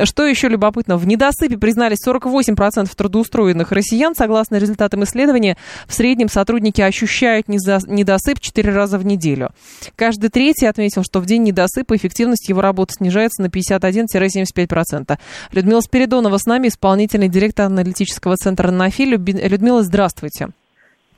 [0.04, 0.98] Что еще любопытно?
[0.98, 4.16] В недосыпе признались 48% трудоустроенных россиян.
[4.16, 5.56] Согласно результатам исследования,
[5.88, 9.52] в среднем сотрудники ощущают недосып 4 раза в неделю.
[9.96, 15.18] Каждый третий отметил, что в день недосыпа эффективность его работы снижается на 51-75%.
[15.52, 19.04] Людмила Спиридонова с нами, исполнительный директор аналитического центра «Нафи».
[19.04, 20.50] Людмила, здравствуйте.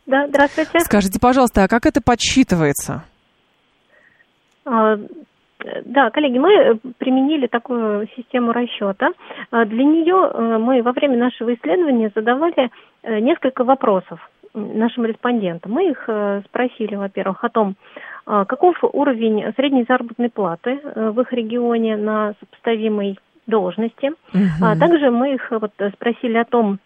[0.06, 0.82] Да, здравствуйте.
[0.82, 3.04] Скажите, пожалуйста, а как это подсчитывается?
[4.66, 4.98] А,
[5.86, 9.12] да, коллеги, мы применили такую систему расчета.
[9.52, 12.70] А, для нее э, мы во время нашего исследования задавали
[13.04, 14.20] э, несколько вопросов
[14.54, 15.72] нашим респондентам.
[15.72, 17.76] Мы их э, спросили, во-первых, о том,
[18.26, 24.12] а, каков уровень средней заработной платы в их регионе на сопоставимой должности.
[24.34, 24.66] Угу.
[24.66, 26.80] А также мы их вот спросили о том,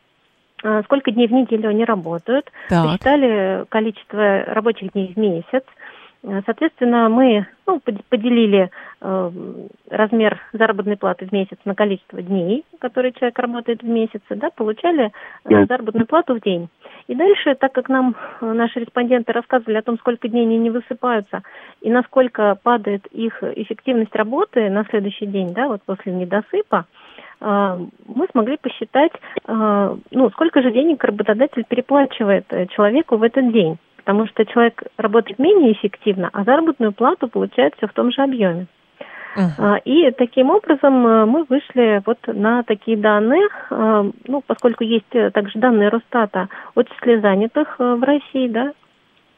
[0.84, 2.84] сколько дней в неделю они работают, так.
[2.84, 5.79] посчитали количество рабочих дней в месяц, Э,
[6.22, 8.70] соответственно, мы ну, поделили
[9.02, 9.32] э,
[9.90, 15.12] размер заработной платы в месяц на количество дней, которые человек работает в месяц, да, получали
[15.46, 16.70] э, заработную плату в день.
[17.08, 20.70] И дальше, так как нам э, наши респонденты рассказывали о том, сколько дней они не
[20.70, 21.42] высыпаются
[21.82, 26.86] и насколько падает их эффективность работы на следующий день, да, вот после недосыпа,
[27.40, 29.14] э, мы смогли посчитать,
[29.48, 33.80] э, ну, сколько же денег работодатель переплачивает человеку в этот день
[34.10, 38.66] потому что человек работает менее эффективно, а заработную плату получает все в том же объеме.
[39.38, 39.80] Uh-huh.
[39.86, 45.60] И таким образом э, мы вышли вот на такие данные, э, ну, поскольку есть также
[45.60, 48.72] данные Росстата о числе занятых э, в России, да,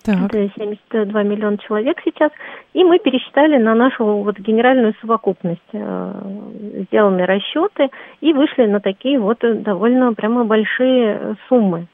[0.06, 0.34] так.
[0.34, 2.32] это 72 миллиона человек сейчас,
[2.72, 7.90] и мы пересчитали на нашу вот генеральную совокупность сделанные расчеты
[8.22, 11.88] и вышли на такие вот довольно прямо большие суммы.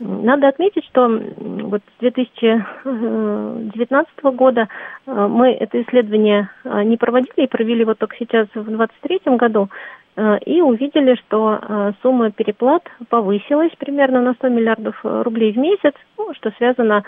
[0.00, 4.68] Надо отметить, что вот с 2019 года
[5.06, 9.68] э, мы это исследование э, не проводили и провели вот только сейчас в 2023 году
[10.16, 16.32] э, и увидели, что сумма переплат повысилась примерно на 100 миллиардов рублей в месяц, ну,
[16.34, 17.04] что связано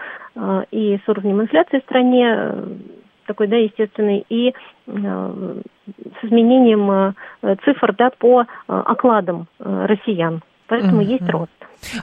[0.70, 2.54] и с уровнем инфляции в стране,
[3.26, 4.54] такой, да, естественный, и
[4.86, 7.14] с изменением
[7.64, 10.42] цифр, да, по окладам россиян.
[10.70, 11.18] Поэтому mm-hmm.
[11.18, 11.50] есть рост.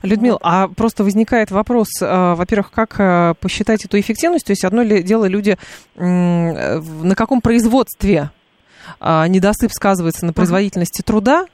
[0.01, 4.45] Людмил, а просто возникает вопрос, э, во-первых, как э, посчитать эту эффективность?
[4.45, 5.57] То есть одно ли дело люди
[5.95, 8.29] на каком производстве
[8.99, 11.45] а, недосып сказывается на производительности труда,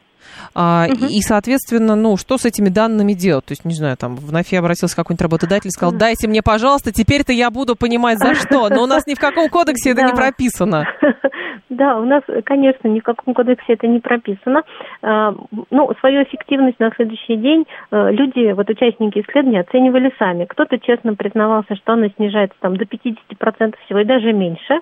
[0.56, 1.06] а, угу.
[1.06, 3.46] И, соответственно, ну, что с этими данными делать?
[3.46, 6.92] То есть, не знаю, там, в НАФИ обратился какой-нибудь работодатель и сказал, дайте мне, пожалуйста,
[6.92, 8.70] теперь-то я буду понимать, за что.
[8.70, 10.86] Но у нас ни в каком кодексе это не прописано.
[11.70, 14.64] Да, у нас, конечно, ни в каком кодексе это не прописано.
[15.02, 15.34] А,
[15.72, 20.46] ну, свою эффективность на следующий день э, люди, вот участники исследования, оценивали сами.
[20.46, 24.82] Кто-то честно признавался, что она снижается там до 50% всего и даже меньше.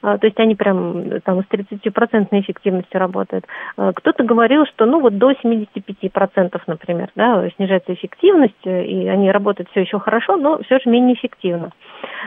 [0.00, 3.44] То есть они прям там с 30% эффективностью работают.
[3.76, 9.80] Кто-то говорил, что ну вот до 75%, например, да, снижается эффективность, и они работают все
[9.80, 11.70] еще хорошо, но все же менее эффективно.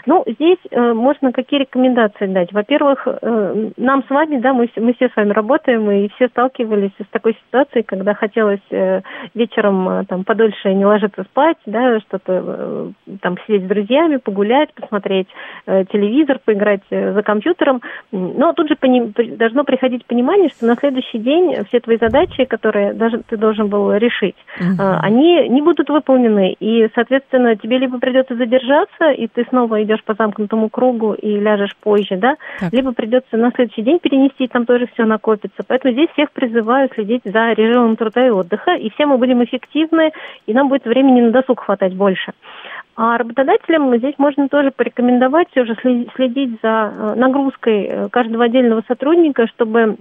[0.05, 2.51] Ну, здесь можно какие рекомендации дать?
[2.51, 3.07] Во-первых,
[3.77, 7.37] нам с вами, да, мы, мы все с вами работаем, и все сталкивались с такой
[7.47, 8.59] ситуацией, когда хотелось
[9.33, 15.27] вечером там подольше не ложиться спать, да, что-то там сидеть с друзьями, погулять, посмотреть
[15.65, 17.23] э, телевизор, поиграть э, за
[17.59, 17.81] компьютером.
[18.11, 22.93] Но тут же пони- должно приходить понимание, что на следующий день все твои задачи, которые
[22.93, 24.81] даже ты должен был решить, угу.
[24.81, 26.55] э, они не будут выполнены.
[26.59, 31.75] И, соответственно, тебе либо придется задержаться, и ты снова идешь по замкнутому кругу и ляжешь
[31.81, 32.73] позже, да, так.
[32.73, 35.63] либо придется на следующий день перенести, там тоже все накопится.
[35.67, 40.11] Поэтому здесь всех призываю следить за режимом труда и отдыха, и все мы будем эффективны,
[40.47, 42.33] и нам будет времени на досуг хватать больше.
[42.95, 48.83] А работодателям здесь можно тоже порекомендовать все же следить за э, нагрузкой э, каждого отдельного
[48.87, 49.97] сотрудника, чтобы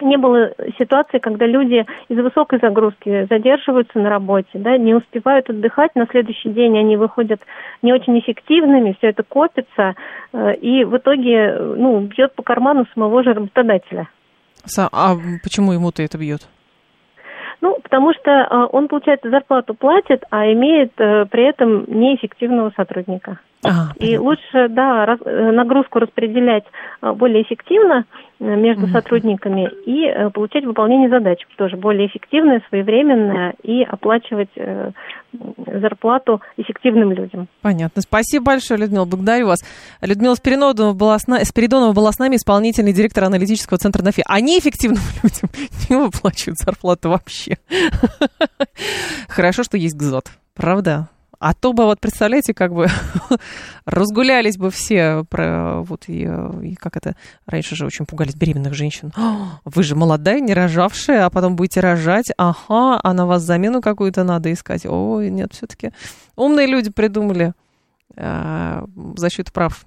[0.00, 5.94] не было ситуации, когда люди из-за высокой загрузки задерживаются на работе, да, не успевают отдыхать,
[5.94, 7.40] на следующий день они выходят
[7.82, 9.94] не очень эффективными, все это копится,
[10.32, 14.08] э, и в итоге ну, бьет по карману самого же работодателя.
[14.92, 16.48] А почему ему-то это бьет?
[17.60, 23.38] Ну, потому что э, он, получается, зарплату платит, а имеет э, при этом неэффективного сотрудника.
[23.64, 26.64] А, и лучше, да, раз, э, нагрузку распределять
[27.00, 28.04] более эффективно
[28.38, 34.50] между mm сотрудниками и получать выполнение задач тоже более эффективное, своевременное и оплачивать
[35.66, 37.48] зарплату эффективным людям.
[37.60, 38.00] Понятно.
[38.02, 39.04] Спасибо большое, Людмила.
[39.04, 39.60] Благодарю вас.
[40.00, 41.44] Людмила Спиридонова была с, на...
[41.44, 44.22] Спиридонова была с нами, исполнительный директор аналитического центра НАФИ.
[44.26, 45.50] А неэффективным людям
[45.90, 47.58] не выплачивают зарплату вообще.
[49.28, 50.30] Хорошо, что есть ГЗОТ.
[50.54, 51.08] Правда?
[51.38, 52.88] А то бы, вот представляете, как бы
[53.84, 56.28] разгулялись бы все про вот и,
[56.62, 57.14] и как это
[57.46, 59.12] раньше же очень пугались беременных женщин.
[59.64, 62.32] Вы же молодая, не рожавшая, а потом будете рожать.
[62.36, 64.84] Ага, а на вас замену какую-то надо искать.
[64.84, 65.92] Ой, нет, все-таки
[66.34, 67.52] умные люди придумали
[68.16, 68.84] э,
[69.16, 69.86] защиту прав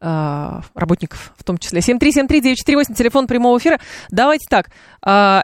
[0.00, 1.80] э, работников, в том числе.
[1.80, 3.80] 7373948, телефон прямого эфира.
[4.10, 4.70] Давайте так.
[5.04, 5.42] Э,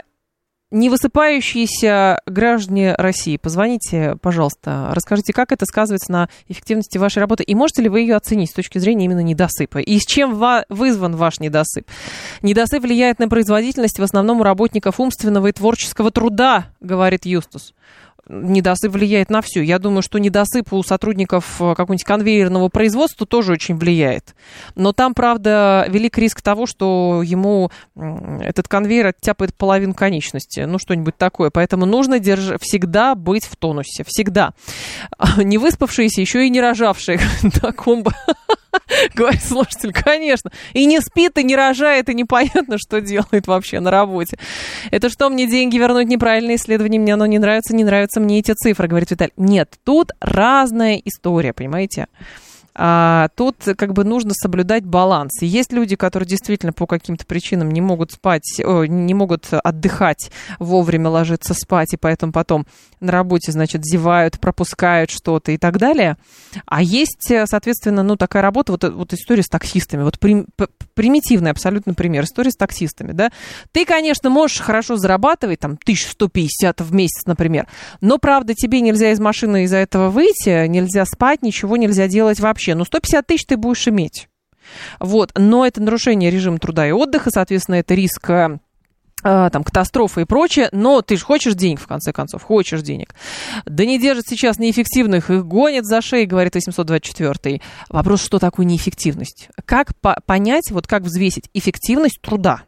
[0.71, 7.55] не высыпающиеся граждане России, позвоните, пожалуйста, расскажите, как это сказывается на эффективности вашей работы, и
[7.55, 11.39] можете ли вы ее оценить с точки зрения именно недосыпа, и с чем вызван ваш
[11.39, 11.87] недосып.
[12.43, 17.75] Недосып влияет на производительность в основном у работников умственного и творческого труда, говорит Юстус
[18.29, 19.63] недосып влияет на все.
[19.63, 24.35] Я думаю, что недосып у сотрудников э, какого-нибудь конвейерного производства тоже очень влияет.
[24.75, 31.17] Но там, правда, велик риск того, что ему этот конвейер оттяпает половину конечности, ну, что-нибудь
[31.17, 31.51] такое.
[31.51, 32.59] Поэтому нужно держ...
[32.61, 34.53] всегда быть в тонусе, всегда.
[35.37, 37.21] Не выспавшиеся, еще и не рожавшие.
[37.61, 38.05] Таком
[39.15, 40.51] Говорит слушатель, конечно.
[40.73, 44.39] И не спит, и не рожает, и непонятно, что делает вообще на работе.
[44.91, 46.09] Это что, мне деньги вернуть?
[46.09, 49.33] Неправильное исследование, мне оно не нравится, не нравятся мне эти цифры, говорит Виталий.
[49.37, 52.07] Нет, тут разная история, понимаете?
[52.77, 55.43] А, тут как бы нужно соблюдать баланс.
[55.43, 61.09] Есть люди, которые действительно по каким-то причинам не могут спать, о, не могут отдыхать, вовремя
[61.09, 62.67] ложиться спать, и поэтому потом
[63.01, 66.17] на работе, значит, зевают, пропускают что-то и так далее.
[66.67, 70.03] А есть, соответственно, ну, такая работа, вот, вот история с таксистами.
[70.03, 70.45] Вот при,
[70.95, 72.25] примитивный абсолютно пример.
[72.25, 73.31] История с таксистами, да.
[73.73, 77.69] Ты, конечно, можешь хорошо зарабатывать, там, 1150 в месяц, например,
[78.01, 82.64] но, правда, тебе нельзя из машины из-за этого выйти, нельзя спать, ничего нельзя делать вообще.
[82.73, 84.29] Ну, 150 тысяч ты будешь иметь.
[84.99, 88.59] Вот, но это нарушение режима труда и отдыха, соответственно, это риск э,
[89.27, 93.15] а, там, катастрофы и прочее, но ты же хочешь денег, в конце концов, хочешь денег.
[93.65, 99.49] Да не держат сейчас неэффективных, их гонят за шеи, говорит 824 Вопрос, что такое неэффективность?
[99.65, 102.65] Как по понять, вот как взвесить эффективность труда?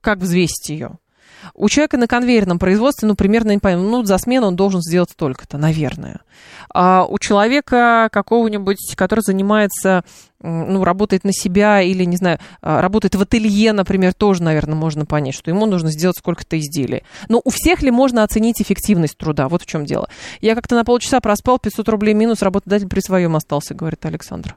[0.00, 0.98] Как взвесить ее?
[1.54, 5.10] У человека на конвейерном производстве, ну, примерно, не понимаю, ну, за смену он должен сделать
[5.10, 6.20] столько-то, наверное.
[6.72, 10.04] А у человека какого-нибудь, который занимается,
[10.40, 15.06] ну, работает на себя или, не знаю, а, работает в ателье, например, тоже, наверное, можно
[15.06, 17.02] понять, что ему нужно сделать сколько-то изделий.
[17.28, 19.48] Но у всех ли можно оценить эффективность труда?
[19.48, 20.08] Вот в чем дело.
[20.40, 24.56] Я как-то на полчаса проспал, 500 рублей минус, работодатель при своем остался, говорит Александр.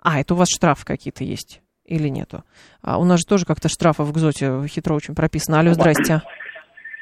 [0.00, 2.42] А, это у вас штрафы какие-то есть или нету?
[2.82, 5.60] А у нас же тоже как-то штрафы в ГЗОТе хитро очень прописано.
[5.60, 6.22] Алло, здрасте.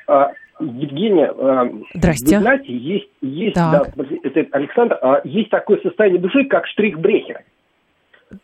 [0.06, 2.36] А, Евгения, а, Здрасте.
[2.36, 3.82] вы знаете, есть, есть да,
[4.24, 7.42] это Александр, а, есть такое состояние души, как штрихбрехер.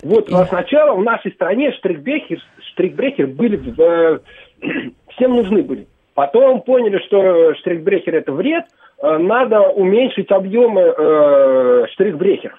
[0.02, 0.32] Вот И...
[0.48, 2.38] сначала в нашей стране штрихбрехер,
[2.72, 4.18] штрихбрехер были, э,
[5.16, 5.86] всем нужны были.
[6.14, 8.64] Потом поняли, что штрихбрехер это вред,
[9.02, 12.58] э, надо уменьшить объемы э, штрихбрехеров.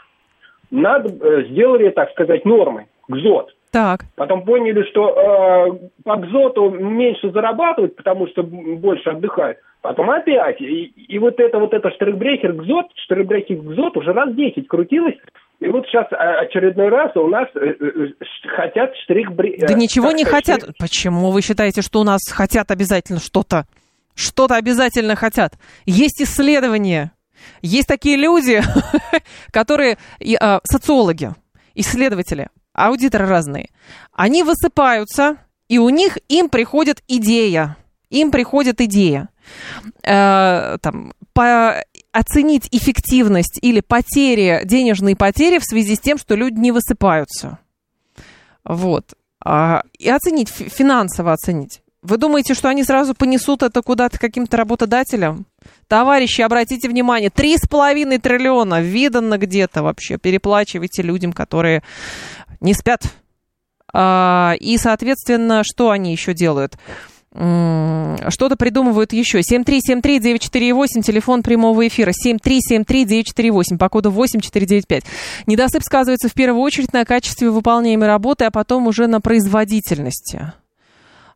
[0.72, 3.55] Надо, э, сделали, так сказать, нормы ГЗОТ.
[3.76, 4.06] Так.
[4.16, 9.58] Потом поняли, что э, по ГЗОТу меньше зарабатывают, потому что больше отдыхают.
[9.82, 10.62] Потом опять.
[10.62, 15.16] И, и вот это вот это штрихбрехер ГЗОТ, штрихбрехер ГЗОТ уже раз 10 крутилось.
[15.60, 19.68] И вот сейчас э, очередной раз у нас э, э, хотят штрихбрехер.
[19.68, 20.62] Да ничего не хотят.
[20.80, 23.66] Почему вы считаете, что у нас хотят обязательно что-то?
[24.16, 25.56] Что-то обязательно хотят.
[25.86, 27.12] Есть исследования.
[27.62, 28.62] Есть такие люди,
[29.52, 29.98] которые
[30.64, 31.32] социологи,
[31.74, 33.70] исследователи, аудиторы разные.
[34.12, 37.78] Они высыпаются, и у них им приходит идея.
[38.10, 39.30] Им приходит идея.
[40.04, 46.58] Э, там, по, оценить эффективность или потери, денежные потери в связи с тем, что люди
[46.58, 47.60] не высыпаются.
[48.64, 49.14] Вот.
[49.44, 51.82] А, и оценить, финансово оценить.
[52.06, 55.48] Вы думаете, что они сразу понесут это куда-то каким-то работодателям?
[55.88, 60.18] Товарищи, обратите внимание, 3,5 триллиона видано где-то вообще.
[60.18, 61.82] Переплачивайте людям, которые
[62.62, 63.02] не спят.
[63.92, 66.78] А, и, соответственно, что они еще делают?
[67.34, 69.40] Что-то придумывают еще.
[69.40, 72.12] 7373948, телефон прямого эфира.
[72.12, 75.04] 7373948, по коду 8495.
[75.48, 80.54] Недосып сказывается в первую очередь на качестве выполняемой работы, а потом уже на производительности.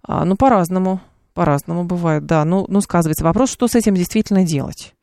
[0.04, 1.02] А, ну, по-разному.
[1.34, 2.44] По-разному бывает, да.
[2.46, 3.24] Ну, ну, сказывается.
[3.24, 4.96] Вопрос, что с этим действительно делать.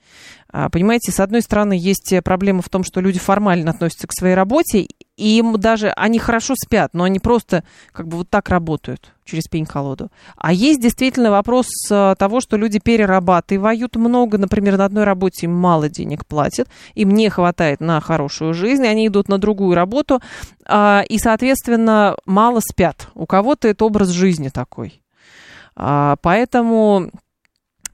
[0.52, 4.34] А, понимаете, с одной стороны, есть проблема в том, что люди формально относятся к своей
[4.34, 4.86] работе,
[5.16, 9.44] и им даже, они хорошо спят, но они просто как бы вот так работают через
[9.44, 10.10] пень-колоду.
[10.36, 15.54] А есть действительно вопрос а, того, что люди перерабатывают много, например, на одной работе им
[15.54, 20.20] мало денег платят, им не хватает на хорошую жизнь, они идут на другую работу,
[20.66, 23.08] а, и, соответственно, мало спят.
[23.14, 25.02] У кого-то это образ жизни такой.
[25.74, 27.10] Поэтому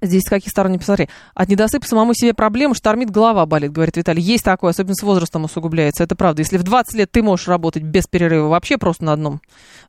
[0.03, 1.09] Здесь с каких сторон не посмотри.
[1.33, 4.21] От недосыпа самому себе проблему штормит, голова болит, говорит Виталий.
[4.21, 6.43] Есть такое, особенно с возрастом усугубляется, это правда.
[6.43, 9.41] Если в 20 лет ты можешь работать без перерыва, вообще просто на одном,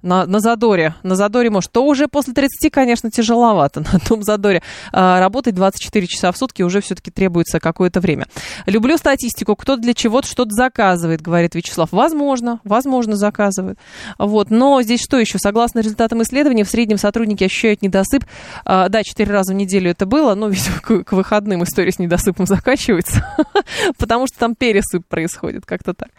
[0.03, 4.61] на, на задоре, на задоре можешь, то уже после 30, конечно, тяжеловато на одном задоре.
[4.91, 8.27] А, работать 24 часа в сутки уже все-таки требуется какое-то время.
[8.65, 11.89] Люблю статистику, кто для чего-то что-то заказывает, говорит Вячеслав.
[11.91, 13.79] Возможно, возможно заказывает.
[14.19, 14.49] Вот.
[14.49, 15.39] Но здесь что еще?
[15.39, 18.25] Согласно результатам исследований, в среднем сотрудники ощущают недосып,
[18.65, 21.99] а, да, 4 раза в неделю это было, но, видимо, к, к выходным история с
[21.99, 23.25] недосыпом заканчивается,
[23.97, 26.09] потому что там пересып происходит, как-то так.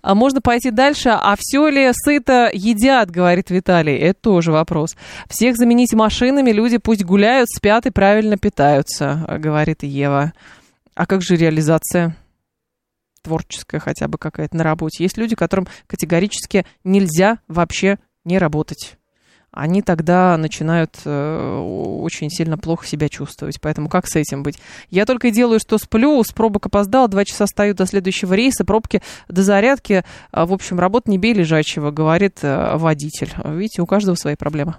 [0.00, 1.10] А можно пойти дальше.
[1.10, 3.96] А все ли сыто едят, говорит Виталий?
[3.96, 4.96] Это тоже вопрос.
[5.28, 10.32] Всех заменить машинами, люди пусть гуляют, спят и правильно питаются, говорит Ева.
[10.94, 12.16] А как же реализация?
[13.22, 15.02] творческая хотя бы какая-то на работе.
[15.02, 18.98] Есть люди, которым категорически нельзя вообще не работать
[19.54, 21.58] они тогда начинают э,
[22.00, 23.60] очень сильно плохо себя чувствовать.
[23.60, 24.58] Поэтому как с этим быть?
[24.90, 29.02] Я только делаю, что сплю, с пробок опоздал, два часа стою до следующего рейса, пробки
[29.28, 30.04] до зарядки.
[30.32, 33.32] В общем, работа не бей лежачего, говорит э, водитель.
[33.44, 34.76] Видите, у каждого свои проблемы.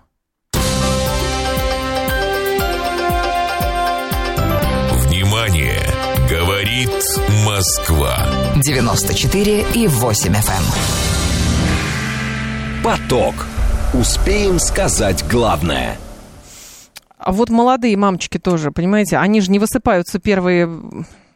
[5.08, 5.80] Внимание!
[6.30, 6.90] Говорит
[7.46, 8.18] Москва.
[8.56, 10.36] 94 и 8 FM.
[10.42, 10.64] Эм.
[12.84, 13.55] Поток.
[14.00, 15.98] Успеем сказать главное.
[17.18, 20.70] А вот молодые мамочки тоже, понимаете, они же не высыпаются первые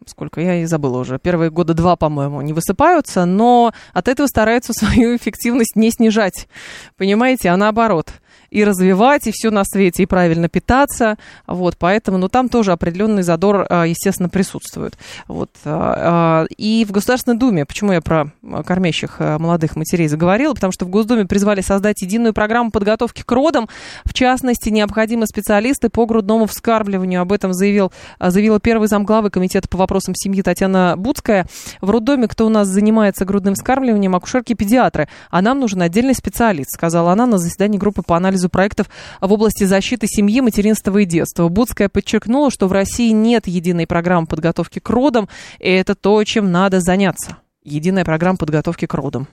[0.06, 4.74] сколько, я и забыла уже, первые года два, по-моему, не высыпаются, но от этого стараются
[4.78, 6.50] свою эффективность не снижать,
[6.98, 8.12] понимаете, а наоборот–
[8.52, 11.18] и развивать, и все на свете, и правильно питаться.
[11.48, 14.98] Вот, поэтому, ну, там тоже определенный задор, а, естественно, присутствует.
[15.28, 15.50] Вот.
[15.66, 18.32] А, а, и в Государственной Думе, почему я про
[18.66, 23.68] кормящих молодых матерей заговорила, потому что в Госдуме призвали создать единую программу подготовки к родам.
[24.06, 27.22] В частности, необходимы специалисты по грудному вскармливанию.
[27.22, 31.46] Об этом заявил, заявила первый замглавы Комитета по вопросам семьи Татьяна Буцкая.
[31.82, 35.08] В роддоме, кто у нас занимается грудным вскармливанием, акушерки-педиатры.
[35.30, 39.32] А нам нужен отдельный специалист, сказала она на заседании группы по анализу анализу проектов в
[39.32, 41.48] области защиты семьи, материнства и детства.
[41.50, 45.28] Будская подчеркнула, что в России нет единой программы подготовки к родам,
[45.60, 47.38] и это то, чем надо заняться.
[47.64, 49.28] Единая программа подготовки к родам.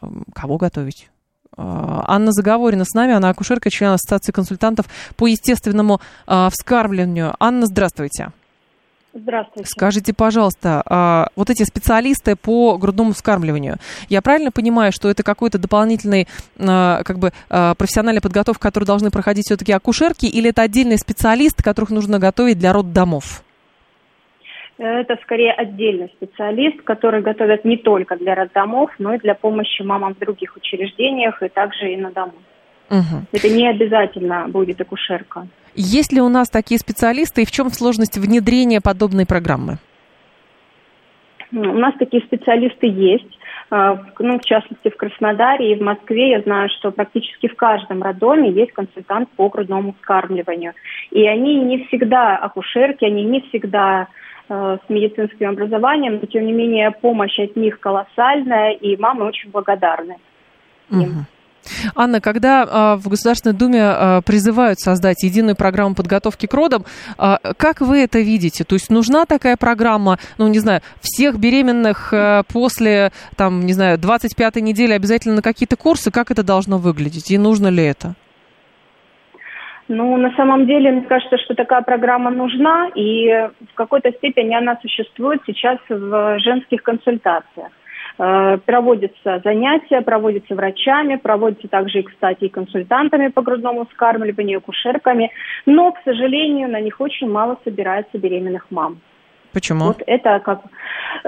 [0.00, 1.08] Эм, кого готовить?
[1.56, 1.62] Э,
[2.06, 4.86] Анна Заговорина с нами, она акушерка, член Ассоциации консультантов
[5.16, 7.34] по естественному э, вскармливанию.
[7.38, 8.32] Анна, здравствуйте.
[9.14, 9.68] Здравствуйте.
[9.68, 13.76] Скажите, пожалуйста, а, вот эти специалисты по грудному вскармливанию,
[14.08, 16.26] я правильно понимаю, что это какой-то дополнительный,
[16.58, 21.62] а, как бы, а, профессиональная подготовка, которую должны проходить все-таки акушерки, или это отдельный специалист,
[21.62, 23.42] которых нужно готовить для роддомов?
[24.78, 30.14] Это скорее отдельный специалист, который готовят не только для роддомов, но и для помощи мамам
[30.14, 32.32] в других учреждениях и также и на дому.
[32.92, 33.24] Угу.
[33.32, 35.48] Это не обязательно будет акушерка.
[35.74, 39.78] Есть ли у нас такие специалисты и в чем сложность внедрения подобной программы?
[41.52, 43.38] У нас такие специалисты есть.
[43.70, 48.50] ну, в частности, в Краснодаре и в Москве я знаю, что практически в каждом роддоме
[48.50, 50.74] есть консультант по грудному вскармливанию.
[51.10, 54.08] И они не всегда акушерки, они не всегда
[54.48, 60.16] с медицинским образованием, но тем не менее помощь от них колоссальная, и мамы очень благодарны
[60.90, 61.00] им.
[61.00, 61.24] Угу.
[61.94, 66.84] Анна, когда э, в Государственной Думе э, призывают создать единую программу подготовки к родам,
[67.18, 68.64] э, как вы это видите?
[68.64, 73.98] То есть нужна такая программа, ну, не знаю, всех беременных э, после, там, не знаю,
[73.98, 76.10] 25-й недели обязательно на какие-то курсы?
[76.10, 77.30] Как это должно выглядеть?
[77.30, 78.14] И нужно ли это?
[79.88, 83.28] Ну, на самом деле, мне кажется, что такая программа нужна, и
[83.72, 87.70] в какой-то степени она существует сейчас в женских консультациях.
[88.24, 95.32] Э, проводятся занятия, проводятся врачами, проводятся также, кстати, и консультантами по грудному вскармливанию, кушерками.
[95.66, 99.00] Но, к сожалению, на них очень мало собирается беременных мам.
[99.52, 99.86] Почему?
[99.86, 100.60] Вот это как...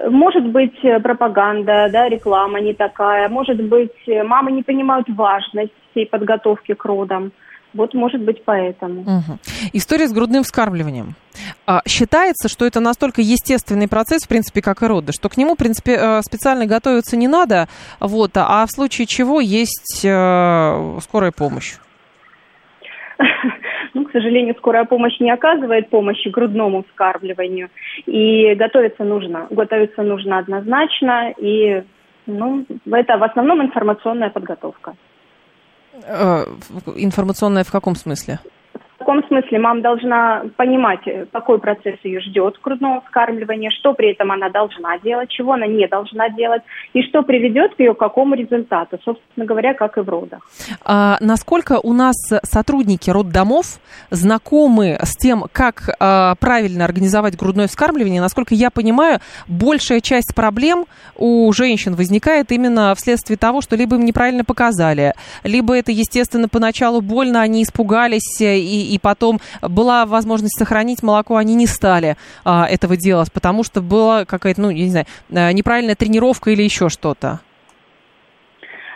[0.09, 3.29] Может быть, пропаганда, да, реклама не такая.
[3.29, 7.33] Может быть, мамы не понимают важность всей подготовки к родам.
[7.75, 9.03] Вот, может быть, поэтому.
[9.03, 9.39] Угу.
[9.73, 11.15] История с грудным вскармливанием.
[11.67, 15.55] А, считается, что это настолько естественный процесс, в принципе, как и роды, что к нему,
[15.55, 17.67] в принципе, э, специально готовиться не надо,
[17.99, 21.75] вот, а в случае чего есть э, скорая помощь.
[23.95, 27.69] Ну, к сожалению, скорая помощь не оказывает помощи грудному вскармливанию.
[28.07, 29.47] И готовиться нужно.
[29.51, 31.33] Готовиться нужно однозначно.
[31.39, 31.85] И
[32.27, 34.95] ну, это в основном информационная подготовка.
[36.03, 36.47] Э,
[36.97, 38.41] информационная в каком смысле?
[39.05, 41.01] Каком смысле мама должна понимать,
[41.31, 45.87] какой процесс ее ждет грудного вскармливания, что при этом она должна делать, чего она не
[45.87, 46.63] должна делать,
[46.95, 50.41] и что приведет к ее какому результату, собственно говоря, как и в родах.
[50.83, 53.79] А, насколько у нас сотрудники роддомов
[54.09, 58.23] знакомы с тем, как а, правильно организовать грудное вскармливание?
[58.23, 60.87] Насколько я понимаю, большая часть проблем
[61.17, 67.03] у женщин возникает именно вследствие того, что либо им неправильно показали, либо это, естественно, поначалу
[67.03, 72.97] больно, они испугались и, и потом была возможность сохранить молоко, они не стали а, этого
[72.97, 77.41] делать, потому что была какая-то, ну, я не знаю, а, неправильная тренировка или еще что-то.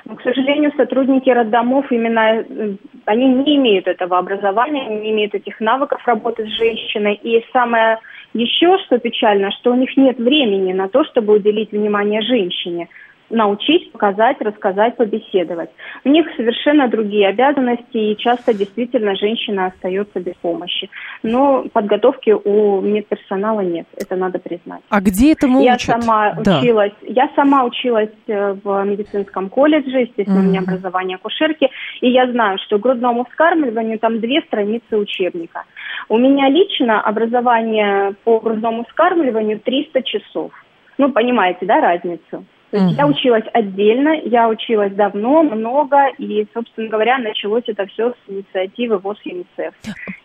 [0.08, 5.34] Но, к сожалению, сотрудники роддомов именно э, они не имеют этого образования, они не имеют
[5.34, 7.20] этих навыков работы с женщиной.
[7.22, 7.98] И самое
[8.32, 12.88] еще, что печально, что у них нет времени на то, чтобы уделить внимание женщине
[13.30, 15.70] научить, показать, рассказать, побеседовать.
[16.04, 20.88] У них совершенно другие обязанности, и часто действительно женщина остается без помощи.
[21.22, 24.80] Но подготовки у медперсонала нет, это надо признать.
[24.88, 26.02] А где этому я учат?
[26.02, 26.58] Сама да.
[26.58, 30.46] училась, я сама училась э, в медицинском колледже, естественно, mm-hmm.
[30.46, 31.68] у меня образование акушерки,
[32.00, 35.64] и я знаю, что грудному вскармливанию там две страницы учебника.
[36.08, 40.52] У меня лично образование по грудному вскармливанию 300 часов.
[40.96, 42.44] Ну, понимаете, да, разницу?
[42.70, 42.96] То есть угу.
[42.98, 48.98] я училась отдельно, я училась давно, много, и, собственно говоря, началось это все с инициативы
[48.98, 49.74] ВОЗ ЮНИСЕФ.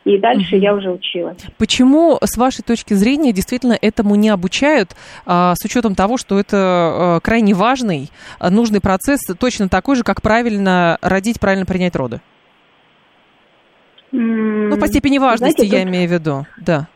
[0.04, 0.64] И дальше угу.
[0.64, 1.38] я уже училась.
[1.58, 4.90] Почему, с вашей точки зрения, действительно этому не обучают,
[5.26, 10.04] а, с учетом того, что это а, крайне важный, а, нужный процесс, точно такой же,
[10.04, 12.20] как правильно родить, правильно принять роды?
[14.12, 15.90] Ну, по степени важности Знаете, я тут...
[15.90, 16.88] имею в виду, да.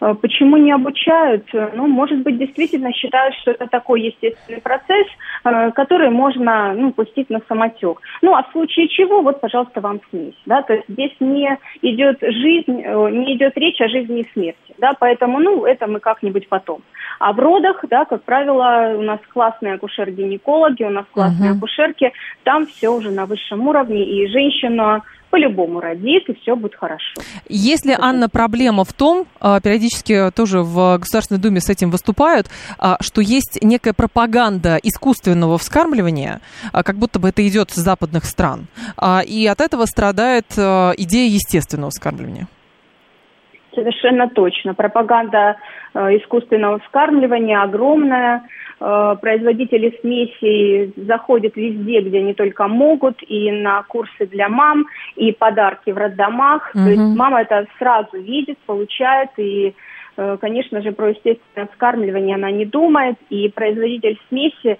[0.00, 1.46] Э, почему не обучают?
[1.52, 5.06] Ну, может быть, действительно считают, что это такой естественный процесс,
[5.44, 8.00] э, который можно ну, пустить на самотек.
[8.22, 10.34] Ну, а в случае чего, вот, пожалуйста, вам смесь.
[10.46, 10.62] Да?
[10.62, 14.74] То есть здесь не идет жизнь, э, не идет речь о жизни и смерти.
[14.78, 14.92] Да?
[14.98, 16.82] Поэтому, ну, это мы как-нибудь потом.
[17.18, 21.58] А в родах, да, как правило, у нас классные акушер-гинекологи, у нас классные uh-huh.
[21.58, 22.12] акушерки,
[22.44, 27.20] там все уже на высшем уровне, и женщина по-любому родит, и все будет хорошо.
[27.48, 32.96] Если, Анна, проблема в том, а, периодически тоже в Государственной Думе с этим выступают, а,
[33.00, 36.40] что есть некая пропаганда искусственного вскармливания,
[36.72, 38.66] а, как будто бы это идет с западных стран,
[39.26, 42.46] и от этого страдает идея естественного вскармливания.
[43.74, 44.74] Совершенно точно.
[44.74, 45.56] Пропаганда
[45.94, 48.42] искусственного вскармливания огромная.
[48.82, 55.32] Э, производители смесей заходят везде, где они только могут, и на курсы для мам, и
[55.32, 56.70] подарки в роддомах.
[56.74, 56.84] Угу.
[56.84, 59.74] То есть мама это сразу видит, получает, и,
[60.16, 64.78] э, конечно же, про естественное вскармливание она не думает, и производитель смеси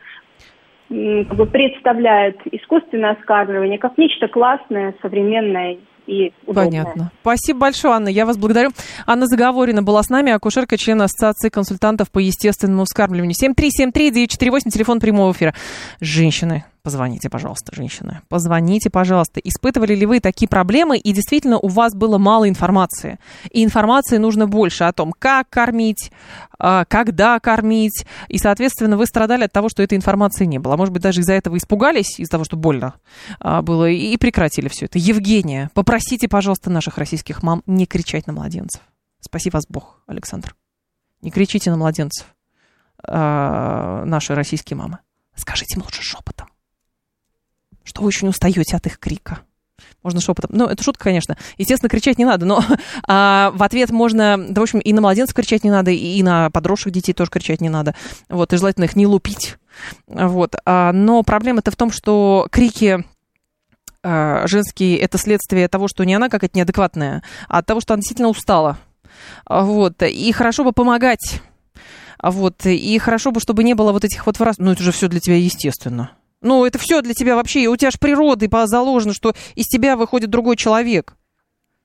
[0.88, 5.76] как бы представляет искусственное вскармливание как нечто классное, современное
[6.10, 6.64] и удобное.
[6.64, 7.12] Понятно.
[7.22, 8.08] Спасибо большое, Анна.
[8.08, 8.70] Я вас благодарю.
[9.06, 13.36] Анна Заговорина была с нами, акушерка, член Ассоциации консультантов по естественному вскармливанию.
[13.40, 15.54] 7373-948, телефон прямого эфира.
[16.00, 18.22] Женщины, Позвоните, пожалуйста, женщины.
[18.28, 19.38] Позвоните, пожалуйста.
[19.40, 23.18] Испытывали ли вы такие проблемы, и действительно у вас было мало информации?
[23.50, 26.10] И информации нужно больше о том, как кормить,
[26.58, 28.06] а, когда кормить.
[28.28, 30.74] И, соответственно, вы страдали от того, что этой информации не было.
[30.74, 32.94] А может быть, даже из-за этого испугались, из-за того, что больно
[33.40, 34.98] а, было, и прекратили все это.
[34.98, 38.80] Евгения, попросите, пожалуйста, наших российских мам не кричать на младенцев.
[39.20, 40.56] Спаси вас Бог, Александр.
[41.20, 42.24] Не кричите на младенцев,
[43.06, 45.00] наши российские мамы.
[45.34, 46.49] Скажите им лучше шепотом
[47.90, 49.40] что вы очень устаете от их крика.
[50.02, 50.50] Можно шепотом.
[50.52, 51.36] Ну, это шутка, конечно.
[51.58, 52.64] Естественно, кричать не надо, но
[53.06, 56.50] а, в ответ можно, да, в общем, и на младенцев кричать не надо, и на
[56.50, 57.94] подросших детей тоже кричать не надо.
[58.28, 59.56] Вот, и желательно их не лупить.
[60.06, 60.54] Вот.
[60.64, 63.04] А, но проблема-то в том, что крики
[64.02, 68.00] а, женские это следствие того, что не она какая-то неадекватная, а от того, что она
[68.00, 68.78] действительно устала.
[69.46, 70.02] Вот.
[70.02, 71.42] И хорошо бы помогать.
[72.22, 72.64] Вот.
[72.64, 74.56] И хорошо бы, чтобы не было вот этих вот фраз.
[74.58, 76.12] Ну, это же все для тебя естественно.
[76.40, 80.30] Ну, это все для тебя вообще, у тебя же природой заложено, что из тебя выходит
[80.30, 81.14] другой человек.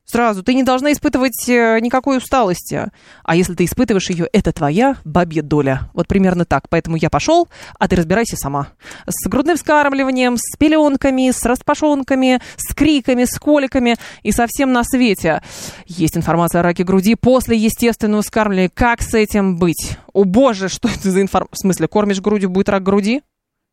[0.06, 0.44] Сразу.
[0.44, 2.92] Ты не должна испытывать э, никакой усталости.
[3.24, 5.90] А если ты испытываешь ее, это твоя бабья доля.
[5.96, 6.70] Вот примерно так.
[6.70, 7.50] Поэтому я пошел,
[7.80, 8.68] а ты разбирайся сама.
[9.08, 15.42] С грудным вскармливанием, с пеленками, с распашонками, с криками, с коликами и совсем на свете.
[15.88, 18.70] Есть информация о раке груди после естественного вскармливания.
[18.72, 19.98] Как с этим быть?
[20.14, 21.56] О боже, что это за информация?
[21.56, 23.24] В смысле, кормишь грудью, будет рак груди?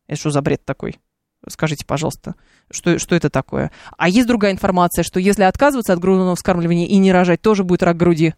[0.07, 0.99] Это что за бред такой?
[1.47, 2.35] Скажите, пожалуйста,
[2.71, 3.71] что, что это такое?
[3.97, 7.83] А есть другая информация, что если отказываться от грудного вскармливания и не рожать, тоже будет
[7.83, 8.33] рак груди.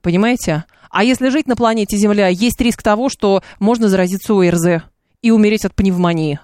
[0.00, 0.64] Понимаете?
[0.90, 4.82] А если жить на планете Земля, есть риск того, что можно заразиться ОРЗ
[5.20, 6.40] и умереть от пневмонии.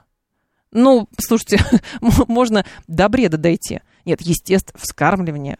[0.72, 1.60] Ну, слушайте,
[2.28, 3.80] можно до бреда дойти.
[4.04, 5.58] Нет, естественно, вскармливание,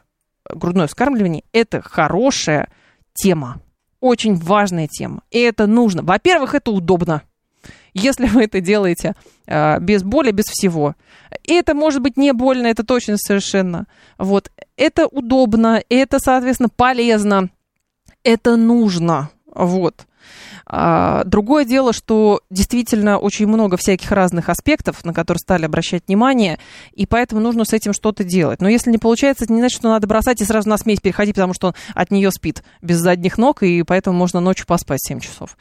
[0.51, 2.69] грудное вскармливание– это хорошая
[3.15, 3.63] тема,
[4.01, 5.23] очень важная тема.
[5.31, 6.03] И это нужно.
[6.03, 7.23] Во-первых, это удобно–
[7.95, 9.15] если вы это делаете
[9.47, 10.95] э, без боли, без всего.
[11.45, 13.87] И это может быть не больно, это точно совершенно.
[14.19, 14.51] Вот.
[14.77, 17.51] Это удобно, это, соответственно, полезно,
[18.23, 19.31] это нужно.
[19.47, 20.07] Вот.
[20.67, 26.59] А, другое дело, что действительно очень много всяких разных аспектов, на которые стали обращать внимание,
[26.93, 28.61] и поэтому нужно с этим что-то делать.
[28.61, 31.35] Но если не получается, это не значит, что надо бросать и сразу на смесь переходить,
[31.35, 35.21] потому что он от нее спит без задних ног, и поэтому можно ночью поспать 7
[35.21, 35.57] часов.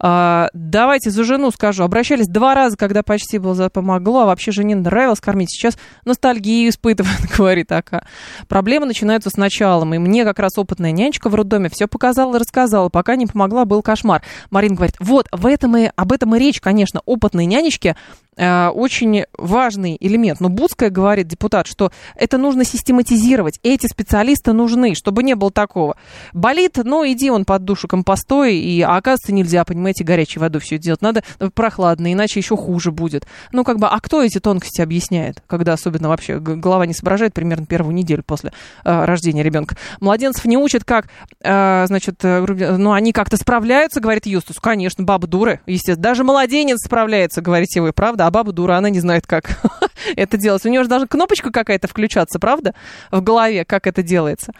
[0.00, 1.84] А, давайте за жену скажу.
[1.84, 5.50] Обращались два раза, когда почти было помогло, а вообще жене нравилось кормить.
[5.50, 8.06] Сейчас ностальгию испытывает, говорит Ака.
[8.48, 9.84] Проблемы начинаются сначала.
[9.92, 12.88] И мне как раз опытная нянечка в роддоме все показала рассказала.
[12.88, 14.22] Пока не помогла, был кошмар.
[14.50, 17.96] Марина говорит, вот, в этом и, об этом и речь, конечно, опытные нянечки
[18.36, 20.40] очень важный элемент.
[20.40, 23.60] Но Буцкая говорит, депутат, что это нужно систематизировать.
[23.62, 25.96] Эти специалисты нужны, чтобы не было такого.
[26.32, 30.78] Болит, ну иди он под душу компостой, и а оказывается нельзя, понимаете, горячей водой все
[30.78, 31.02] делать.
[31.02, 31.22] Надо
[31.54, 33.26] прохладно, иначе еще хуже будет.
[33.52, 37.66] Ну как бы, а кто эти тонкости объясняет, когда особенно вообще голова не соображает примерно
[37.66, 38.52] первую неделю после
[38.84, 39.76] э, рождения ребенка?
[40.00, 41.08] Младенцев не учат, как,
[41.42, 42.40] э, значит, э,
[42.76, 44.58] ну они как-то справляются, говорит Юстус.
[44.58, 46.02] Конечно, бабы дуры, естественно.
[46.02, 48.25] Даже младенец справляется, говорите вы, правда?
[48.26, 49.62] А баба дура, она не знает, как
[50.16, 50.64] это делать.
[50.66, 52.74] У нее же даже кнопочка какая-то включаться, правда,
[53.10, 54.52] в голове, как это делается.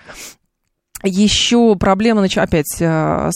[1.02, 3.30] Еще проблема, опять, э,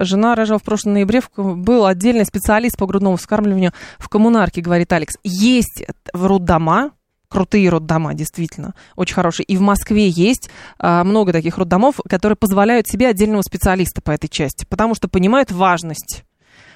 [0.00, 5.16] жена рожала в прошлом ноябре, был отдельный специалист по грудному вскармливанию в коммунарке, говорит Алекс.
[5.24, 6.92] Есть роддома,
[7.28, 9.44] крутые роддома, действительно, очень хорошие.
[9.46, 14.28] И в Москве есть а, много таких роддомов, которые позволяют себе отдельного специалиста по этой
[14.28, 16.24] части, потому что понимают важность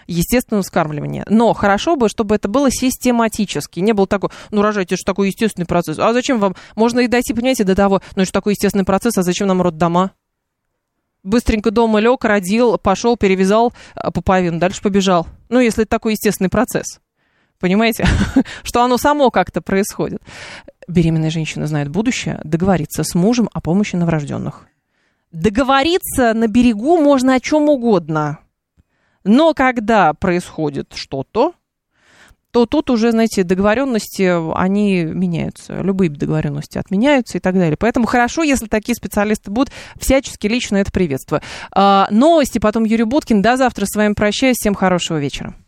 [0.07, 1.25] естественного вскармливания.
[1.29, 3.81] Но хорошо бы, чтобы это было систематически.
[3.81, 5.99] Не было такого, ну, рожать, это же такой естественный процесс.
[5.99, 6.57] А зачем вам?
[6.77, 10.13] Можно и дойти, понимаете, до того, ну, же такой естественный процесс, а зачем нам роддома?
[11.23, 15.29] Быстренько дома лег, родил, пошел, перевязал а, пуповину, дальше побежал.
[15.49, 17.01] Ну, если это такой естественный процесс.
[17.61, 18.07] Понимаете,
[18.65, 20.21] что оно само как-то происходит.
[20.89, 24.67] Беременная женщина знает будущее, договориться с мужем о помощи новорожденных.
[25.31, 28.41] Договориться на берегу можно о чем угодно.
[29.25, 31.55] Но когда происходит что-то,
[32.53, 35.81] то тут уже, знаете, договоренности, они меняются.
[35.81, 37.77] Любые договоренности отменяются и так далее.
[37.79, 39.73] Поэтому хорошо, если такие специалисты будут.
[39.99, 41.41] Всячески лично это приветствую.
[41.75, 43.41] А, новости, потом Юрий Буткин.
[43.41, 44.57] До завтра с вами прощаюсь.
[44.59, 45.55] Всем хорошего вечера.